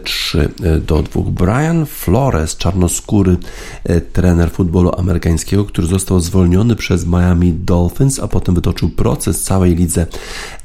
3 0.04 0.48
do 0.86 1.02
2. 1.02 1.22
Brian 1.30 1.86
Flores, 1.86 2.56
czarnoskóry 2.56 3.36
e, 3.84 4.00
trener 4.00 4.50
futbolu 4.50 4.92
amerykańskiego, 4.98 5.64
który 5.64 5.86
został 5.86 6.20
zwolniony 6.20 6.76
przez 6.76 7.06
Miami 7.06 7.52
Dolphins, 7.52 8.18
a 8.18 8.28
potem 8.28 8.54
wytoczył 8.54 8.88
proces 8.88 9.42
całej 9.42 9.74
lidze 9.74 10.06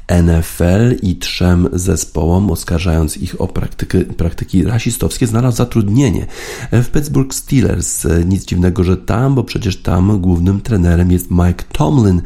NFL 0.08 0.96
i 1.02 1.16
trzem 1.16 1.68
zespołom, 1.72 2.50
oskarżając 2.50 3.16
ich 3.16 3.40
o 3.40 3.48
praktyki, 3.48 3.98
praktyki 4.04 4.64
rasistowskie, 4.64 5.26
znalazł 5.26 5.56
zatrudnienie 5.56 6.26
w 6.72 6.88
Pittsburgh 6.88 7.34
Steelers. 7.34 8.06
Nic 8.26 8.44
dziwnego, 8.44 8.84
że 8.84 8.96
tam, 8.96 9.34
bo 9.34 9.44
przecież 9.44 9.76
tam 9.76 10.20
głównym 10.20 10.60
trenerem 10.60 11.12
jest 11.12 11.30
Mike 11.30 11.64
Tomlin, 11.72 12.22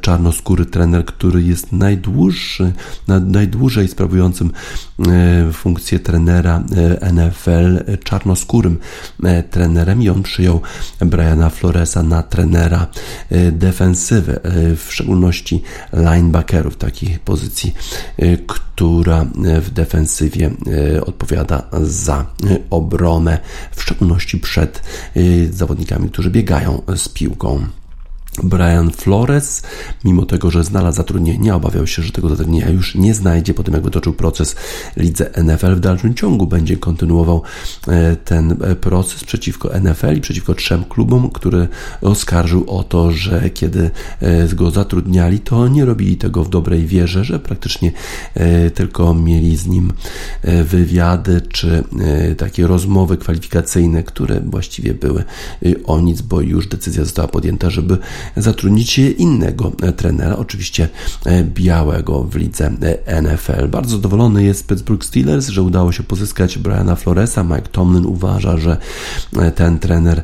czarnoskóry 0.00 0.66
trener, 0.66 1.04
który 1.04 1.42
jest 1.42 1.72
najdłuższy, 1.72 2.72
najdłużej 3.26 3.88
sprawującym 3.88 4.50
e, 5.08 5.52
funkcję 5.52 5.98
trenera 5.98 6.62
e, 7.02 7.12
NFL 7.12 7.98
czarnoskórym 8.04 8.78
e, 9.24 9.42
trenerem 9.42 10.02
i 10.02 10.08
on 10.08 10.22
przyjął 10.22 10.60
Briana 11.00 11.50
Floresa 11.50 12.02
na 12.02 12.22
trenera 12.22 12.86
defensywy, 13.52 14.40
w 14.76 14.86
szczególności 14.88 15.62
linebackerów, 15.92 16.76
takich 16.76 17.13
pozycji, 17.18 17.74
y, 18.22 18.38
która 18.46 19.22
y, 19.22 19.60
w 19.60 19.70
defensywie 19.70 20.50
y, 20.96 21.04
odpowiada 21.04 21.62
za 21.82 22.26
obronę, 22.70 23.38
w 23.76 23.82
szczególności 23.82 24.38
przed 24.38 24.82
zawodnikami, 25.50 26.10
którzy 26.10 26.30
biegają 26.30 26.82
z 26.96 27.08
piłką. 27.08 27.66
Brian 28.42 28.90
Flores, 28.90 29.62
mimo 30.04 30.26
tego, 30.26 30.50
że 30.50 30.64
znalazł 30.64 30.96
zatrudnienie, 30.96 31.54
obawiał 31.54 31.86
się, 31.86 32.02
że 32.02 32.12
tego 32.12 32.28
zatrudnienia 32.28 32.68
już 32.70 32.94
nie 32.94 33.14
znajdzie 33.14 33.54
po 33.54 33.62
tym, 33.62 33.74
jak 33.74 33.82
wytoczył 33.82 34.12
proces 34.12 34.56
lidze 34.96 35.30
NFL 35.44 35.74
w 35.74 35.80
dalszym 35.80 36.14
ciągu. 36.14 36.46
Będzie 36.46 36.76
kontynuował 36.76 37.42
e, 37.88 38.16
ten 38.16 38.56
e, 38.62 38.76
proces 38.76 39.24
przeciwko 39.24 39.70
NFL 39.80 40.16
i 40.16 40.20
przeciwko 40.20 40.54
trzem 40.54 40.84
klubom, 40.84 41.30
który 41.30 41.68
oskarżył 42.00 42.70
o 42.70 42.82
to, 42.82 43.12
że 43.12 43.50
kiedy 43.50 43.90
e, 44.20 44.54
go 44.54 44.70
zatrudniali, 44.70 45.38
to 45.38 45.68
nie 45.68 45.84
robili 45.84 46.16
tego 46.16 46.44
w 46.44 46.48
dobrej 46.48 46.86
wierze, 46.86 47.24
że 47.24 47.38
praktycznie 47.38 47.92
tylko 48.74 49.14
mieli 49.14 49.56
z 49.56 49.66
nim 49.66 49.92
wywiady 50.64 51.40
czy 51.40 51.84
takie 52.38 52.66
rozmowy 52.66 53.16
kwalifikacyjne, 53.16 54.02
które 54.02 54.40
właściwie 54.40 54.94
były 54.94 55.24
o 55.84 56.00
nic, 56.00 56.20
bo 56.22 56.40
już 56.40 56.66
decyzja 56.66 57.04
została 57.04 57.28
podjęta, 57.28 57.70
żeby 57.70 57.98
zatrudnić 58.36 58.98
innego 58.98 59.72
trenera, 59.96 60.36
oczywiście 60.36 60.88
e, 61.26 61.44
białego 61.44 62.24
w 62.24 62.36
lidze 62.36 62.72
e, 63.06 63.22
NFL. 63.22 63.68
Bardzo 63.68 63.96
zadowolony 63.96 64.44
jest 64.44 64.66
Pittsburgh 64.66 65.04
Steelers, 65.04 65.48
że 65.48 65.62
udało 65.62 65.92
się 65.92 66.02
pozyskać 66.02 66.58
Briana 66.58 66.96
Floresa. 66.96 67.44
Mike 67.44 67.68
Tomlin 67.72 68.06
uważa, 68.06 68.56
że 68.56 68.76
e, 69.36 69.50
ten 69.50 69.78
trener 69.78 70.22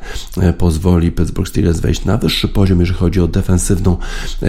pozwoli 0.59 1.13
Pittsburgh 1.13 1.49
Steelers 1.49 1.81
wejść 1.81 2.05
na 2.05 2.17
wyższy 2.17 2.49
poziom, 2.49 2.81
jeżeli 2.81 2.99
chodzi 2.99 3.21
o 3.21 3.29
defensywną 3.29 3.97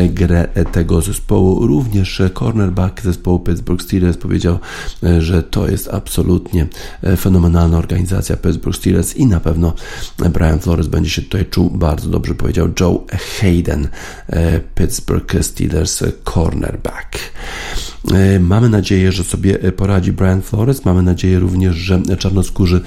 grę 0.09 0.47
tego 0.71 1.01
zespołu. 1.01 1.67
Również 1.67 2.21
cornerback 2.33 3.01
zespołu 3.01 3.39
Pittsburgh 3.39 3.81
Steelers 3.81 4.17
powiedział, 4.17 4.59
że 5.19 5.43
to 5.43 5.67
jest 5.67 5.89
absolutnie 5.93 6.67
fenomenalna 7.17 7.77
organizacja 7.77 8.37
Pittsburgh 8.37 8.77
Steelers 8.77 9.15
i 9.15 9.25
na 9.25 9.39
pewno 9.39 9.73
Brian 10.17 10.59
Flores 10.59 10.87
będzie 10.87 11.09
się 11.09 11.21
tutaj 11.21 11.45
czuł 11.45 11.69
bardzo 11.69 12.09
dobrze, 12.09 12.35
powiedział 12.35 12.69
Joe 12.79 13.05
Hayden, 13.41 13.87
e, 14.29 14.59
Pittsburgh 14.59 15.33
Steelers 15.41 16.03
cornerback. 16.33 17.19
E, 18.11 18.39
mamy 18.39 18.69
nadzieję, 18.69 19.11
że 19.11 19.23
sobie 19.23 19.57
poradzi 19.71 20.11
Brian 20.11 20.41
Flores. 20.41 20.85
Mamy 20.85 21.01
nadzieję 21.03 21.39
również, 21.39 21.75
że 21.75 22.01
czarnoskórzy 22.17 22.81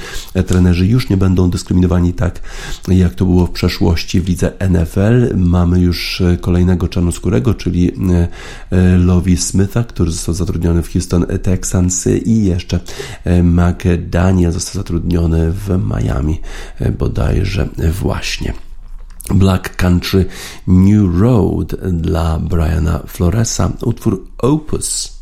trenerzy 0.46 0.86
już 0.86 1.08
nie 1.10 1.16
będą 1.16 1.50
dyskryminowani 1.50 2.12
tak, 2.12 2.40
jak 2.88 3.14
to 3.14 3.24
było 3.24 3.46
w 3.46 3.50
przeszłości 3.50 4.20
w 4.20 4.28
lidze 4.28 4.52
NFL. 4.70 5.36
Mamy 5.36 5.80
już 5.80 6.22
kolejnego 6.40 6.88
czarnoskórego, 6.88 7.54
czyli 7.54 7.92
e, 8.70 8.96
Lovi 8.98 9.36
Smitha, 9.36 9.84
który 9.84 10.10
został 10.10 10.34
zatrudniony 10.34 10.82
w 10.82 10.92
Houston 10.92 11.26
Texans 11.42 12.06
i 12.06 12.44
jeszcze 12.44 12.80
McDaniel 13.42 14.52
został 14.52 14.74
zatrudniony 14.74 15.52
w 15.52 15.68
Miami 15.68 16.40
bodajże 16.98 17.68
właśnie. 18.02 18.52
Black 19.30 19.76
Country 19.76 20.26
New 20.66 21.20
Road 21.20 21.76
dla 21.90 22.38
Briana 22.38 23.02
Floresa, 23.06 23.72
utwór 23.80 24.20
Opus. 24.36 25.13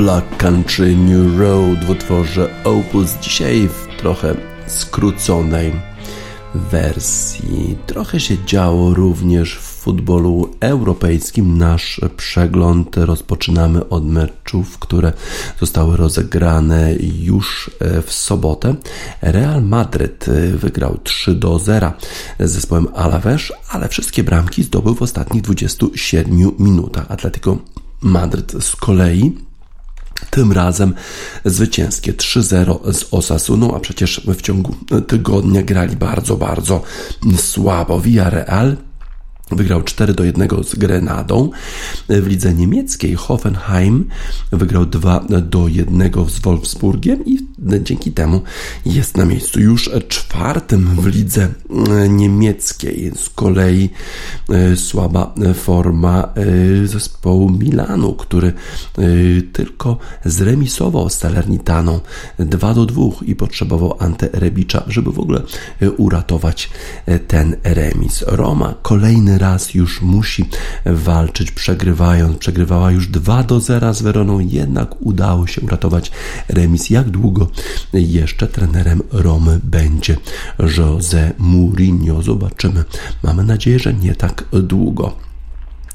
Black 0.00 0.36
Country 0.36 0.96
New 0.96 1.38
Road 1.38 1.84
w 1.84 1.90
utworze 1.90 2.50
Opus. 2.64 3.14
Dzisiaj 3.22 3.68
w 3.68 3.98
trochę 3.98 4.34
skróconej 4.66 5.72
wersji. 6.54 7.76
Trochę 7.86 8.20
się 8.20 8.44
działo 8.46 8.94
również 8.94 9.56
w 9.56 9.60
futbolu 9.60 10.50
europejskim. 10.60 11.58
Nasz 11.58 12.00
przegląd 12.16 12.96
rozpoczynamy 12.96 13.88
od 13.88 14.04
meczów, 14.04 14.78
które 14.78 15.12
zostały 15.60 15.96
rozegrane 15.96 16.94
już 17.20 17.70
e, 17.80 18.02
w 18.02 18.12
sobotę. 18.12 18.74
Real 19.22 19.62
Madryt 19.62 20.28
e, 20.28 20.56
wygrał 20.56 20.98
3 21.04 21.34
do 21.34 21.58
0 21.58 21.92
z 22.38 22.50
zespołem 22.50 22.88
Alaves, 22.94 23.52
ale 23.68 23.88
wszystkie 23.88 24.24
bramki 24.24 24.62
zdobył 24.62 24.94
w 24.94 25.02
ostatnich 25.02 25.42
27 25.42 26.52
minutach. 26.58 27.06
Atletico 27.08 27.58
Madryt 28.02 28.52
z 28.60 28.76
kolei 28.76 29.49
tym 30.30 30.52
razem 30.52 30.94
zwycięskie 31.44 32.12
3-0 32.12 32.92
z 32.92 33.04
Osasuną, 33.10 33.74
a 33.74 33.80
przecież 33.80 34.20
w 34.26 34.42
ciągu 34.42 34.74
tygodnia 35.06 35.62
grali 35.62 35.96
bardzo, 35.96 36.36
bardzo 36.36 36.82
słabo. 37.36 38.00
Villarreal 38.00 38.76
Wygrał 39.50 39.82
4 39.82 40.14
do 40.14 40.24
1 40.24 40.48
z 40.64 40.74
Grenadą. 40.74 41.50
W 42.08 42.26
lidze 42.26 42.54
niemieckiej 42.54 43.14
Hoffenheim 43.14 44.08
wygrał 44.52 44.86
2 44.86 45.24
do 45.42 45.68
1 45.68 46.10
z 46.28 46.38
Wolfsburgiem 46.38 47.24
i 47.24 47.38
dzięki 47.82 48.12
temu 48.12 48.42
jest 48.86 49.16
na 49.16 49.24
miejscu 49.24 49.60
już 49.60 49.90
czwartym 50.08 50.96
w 50.96 51.06
lidze 51.06 51.48
niemieckiej. 52.08 53.12
Z 53.16 53.28
kolei 53.28 53.90
e, 54.48 54.76
słaba 54.76 55.34
forma 55.54 56.28
e, 56.34 56.86
zespołu 56.86 57.50
Milanu, 57.50 58.14
który 58.14 58.48
e, 58.48 59.02
tylko 59.52 59.98
zremisował 60.24 61.10
z 61.10 61.14
Salernitaną 61.14 62.00
2 62.38 62.74
do 62.74 62.86
2 62.86 63.02
i 63.22 63.36
potrzebował 63.36 63.96
Ante 63.98 64.28
Rebicza, 64.32 64.84
żeby 64.86 65.12
w 65.12 65.18
ogóle 65.18 65.42
uratować 65.96 66.70
ten 67.28 67.56
remis. 67.62 68.24
Roma 68.26 68.74
kolejny 68.82 69.38
raz 69.40 69.74
już 69.74 70.00
musi 70.02 70.44
walczyć, 70.86 71.50
przegrywając. 71.50 72.38
Przegrywała 72.38 72.90
już 72.90 73.08
2 73.08 73.42
do 73.42 73.60
0 73.60 73.94
z 73.94 74.02
Weroną, 74.02 74.38
jednak 74.38 75.02
udało 75.02 75.46
się 75.46 75.60
uratować 75.60 76.10
remis. 76.48 76.90
Jak 76.90 77.10
długo 77.10 77.50
jeszcze 77.92 78.46
trenerem 78.48 79.02
Romy 79.12 79.60
będzie 79.62 80.16
Jose 80.78 81.32
Mourinho? 81.38 82.22
Zobaczymy. 82.22 82.84
Mamy 83.22 83.44
nadzieję, 83.44 83.78
że 83.78 83.94
nie 83.94 84.14
tak 84.14 84.44
długo. 84.52 85.29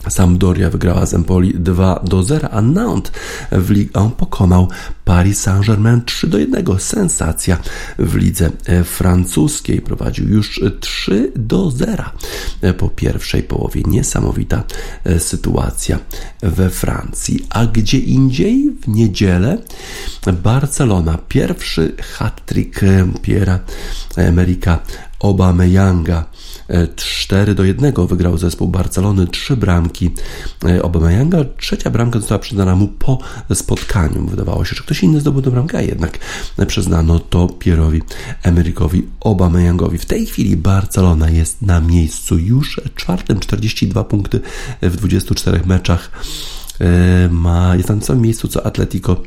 Sampdoria 0.09 0.69
wygrała 0.69 1.05
z 1.05 1.13
Empoli 1.13 1.53
2 1.59 1.99
do 2.03 2.23
0, 2.23 2.49
a 2.49 2.61
Nantes 2.61 3.11
w 3.51 3.69
Ligue 3.69 4.11
pokonał 4.17 4.69
Paris 5.05 5.39
Saint-Germain 5.39 6.01
3 6.05 6.27
do 6.27 6.37
1. 6.37 6.65
Sensacja 6.79 7.57
w 7.99 8.15
lidze 8.15 8.49
francuskiej. 8.83 9.81
Prowadził 9.81 10.29
już 10.29 10.61
3 10.79 11.31
do 11.35 11.71
0 11.71 12.03
po 12.77 12.89
pierwszej 12.89 13.43
połowie. 13.43 13.81
Niesamowita 13.87 14.63
sytuacja 15.19 15.99
we 16.41 16.69
Francji. 16.69 17.45
A 17.49 17.65
gdzie 17.65 17.99
indziej 17.99 18.71
w 18.81 18.87
niedzielę 18.87 19.57
Barcelona. 20.43 21.17
Pierwszy 21.27 21.95
hat-trick 22.17 22.81
Piera 23.21 23.59
Emerika 24.15 24.79
Obameyanga 25.19 26.25
4 26.95 27.51
e, 27.51 27.55
do 27.55 27.63
1 27.63 27.93
wygrał 28.07 28.38
zespół 28.38 28.68
Barcelony, 28.68 29.28
trzy 29.28 29.57
bramki 29.57 30.11
e, 30.66 30.84
Obameyanga, 30.84 31.38
trzecia 31.57 31.89
bramka 31.89 32.20
została 32.20 32.39
przyznana 32.39 32.76
mu 32.76 32.88
po 32.88 33.20
spotkaniu. 33.53 34.26
Wydawało 34.26 34.66
się, 34.66 34.76
że 34.76 34.84
ktoś 34.84 35.03
inny 35.03 35.20
zdobył 35.20 35.41
tę 35.41 35.51
bramkę, 35.51 35.78
a 35.78 35.82
jednak 35.82 36.20
przyznano 36.68 37.20
to 37.20 37.47
Pierowi 37.47 38.01
Emerykowi 38.43 39.07
Obameyangowi. 39.20 39.97
W 39.97 40.05
tej 40.05 40.26
chwili 40.26 40.57
Barcelona 40.57 41.30
jest 41.30 41.61
na 41.61 41.82
miejscu 41.82 42.38
już 42.38 42.82
czwartym, 42.95 43.39
42 43.39 44.03
punkty 44.03 44.41
w 44.82 44.97
24 44.97 45.61
meczach. 45.66 46.11
E, 46.82 47.30
ma, 47.32 47.76
jest 47.76 47.89
na 47.89 48.01
samym 48.01 48.24
miejscu 48.24 48.47
co 48.47 48.66
Atletico 48.66 49.22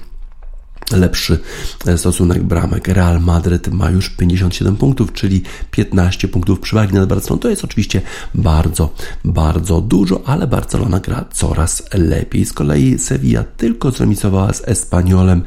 lepszy 0.93 1.39
e, 1.86 1.99
stosunek 1.99 2.43
bramek. 2.43 2.89
Real 2.89 3.20
Madryt 3.20 3.68
ma 3.68 3.91
już 3.91 4.11
57 4.11 4.76
punktów, 4.76 5.12
czyli 5.12 5.43
15 5.70 6.28
punktów 6.28 6.61
przewagi 6.61 6.95
nad 6.95 7.09
Barceloną. 7.09 7.41
To 7.41 7.51
jest 7.51 7.64
oczywiście 7.64 8.03
bardzo, 8.34 8.95
bardzo 9.24 9.80
dużo, 9.80 10.22
ale 10.26 10.47
Barcelona 10.47 11.01
gra 11.01 11.24
coraz 11.32 11.82
lepiej. 11.95 12.45
Z 12.45 12.53
kolei 12.53 12.99
Sevilla 12.99 13.45
tylko 13.45 13.91
zremisowała 13.91 14.53
z 14.53 14.68
Espaniolem. 14.68 15.43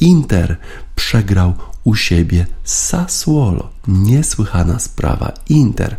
Inter 0.00 0.56
przegrał 0.96 1.54
u 1.90 1.94
siebie 1.94 2.46
Sassuolo. 2.64 3.70
Niesłychana 3.88 4.78
sprawa. 4.78 5.32
Inter, 5.48 5.96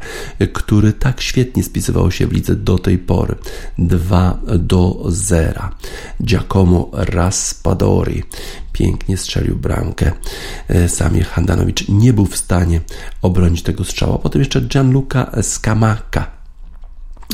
który 0.53 0.93
tak 0.93 1.21
świetnie 1.21 1.63
spisywał 1.63 2.11
się 2.11 2.27
w 2.27 2.31
lidze 2.31 2.55
do 2.55 2.79
tej 2.79 2.97
pory. 2.97 3.35
2 3.77 4.39
do 4.59 5.03
0. 5.07 5.69
Giacomo 6.23 6.89
Raspadori 6.93 8.23
pięknie 8.73 9.17
strzelił 9.17 9.55
bramkę. 9.55 10.11
E, 10.67 10.89
Samir 10.89 11.25
Handanowicz 11.25 11.87
nie 11.89 12.13
był 12.13 12.25
w 12.25 12.37
stanie 12.37 12.81
obronić 13.21 13.63
tego 13.63 13.83
strzała. 13.83 14.17
Potem 14.17 14.41
jeszcze 14.41 14.61
Gianluca 14.61 15.31
Scamacca 15.41 16.40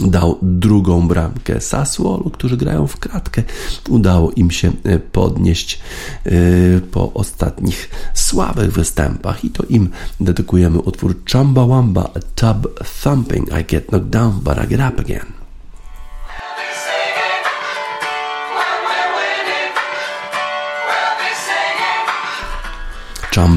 dał 0.02 0.38
drugą 0.42 1.08
bramkę 1.08 1.62
Sassuolo, 1.62 2.30
którzy 2.30 2.58
grają 2.58 2.88
w 2.88 2.98
kratkę. 2.98 3.44
Udało 3.90 4.32
im 4.32 4.52
się 4.52 4.72
e, 4.84 5.00
podnieść 5.00 5.80
e, 6.26 6.32
po 6.92 7.14
ostatnich 7.14 7.90
słabych 8.14 8.72
występach 8.72 9.46
i 9.46 9.50
to 9.50 9.64
im 9.70 9.90
dedykujemy 10.20 10.80
utwór 10.80 11.16
Wamba, 11.68 12.10
Tub 12.36 12.84
Thumping. 13.04 13.50
I 13.50 13.66
get 13.66 13.88
knocked 13.88 14.10
down, 14.10 14.40
but 14.44 14.58
I 14.64 14.68
get 14.68 14.94
up 14.94 15.02
again. 15.02 15.38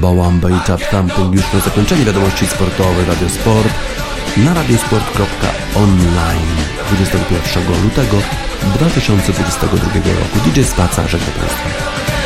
Wamba 0.01 0.51
i 0.51 0.61
Tub 0.67 0.81
Thumping 0.91 1.35
już 1.35 1.53
na 1.53 1.61
zakończenie 1.61 2.05
wiadomości 2.05 2.47
sportowych 2.47 3.09
Radio 3.09 3.29
Sport 3.29 4.00
na 4.37 4.55
radiosport.online 4.55 6.57
21 6.93 7.83
lutego 7.83 8.17
2022 8.75 9.95
roku. 9.95 10.51
DJ 10.51 10.63
Spaca 10.63 11.09
żegna 11.09 11.27
Państwa. 11.27 12.20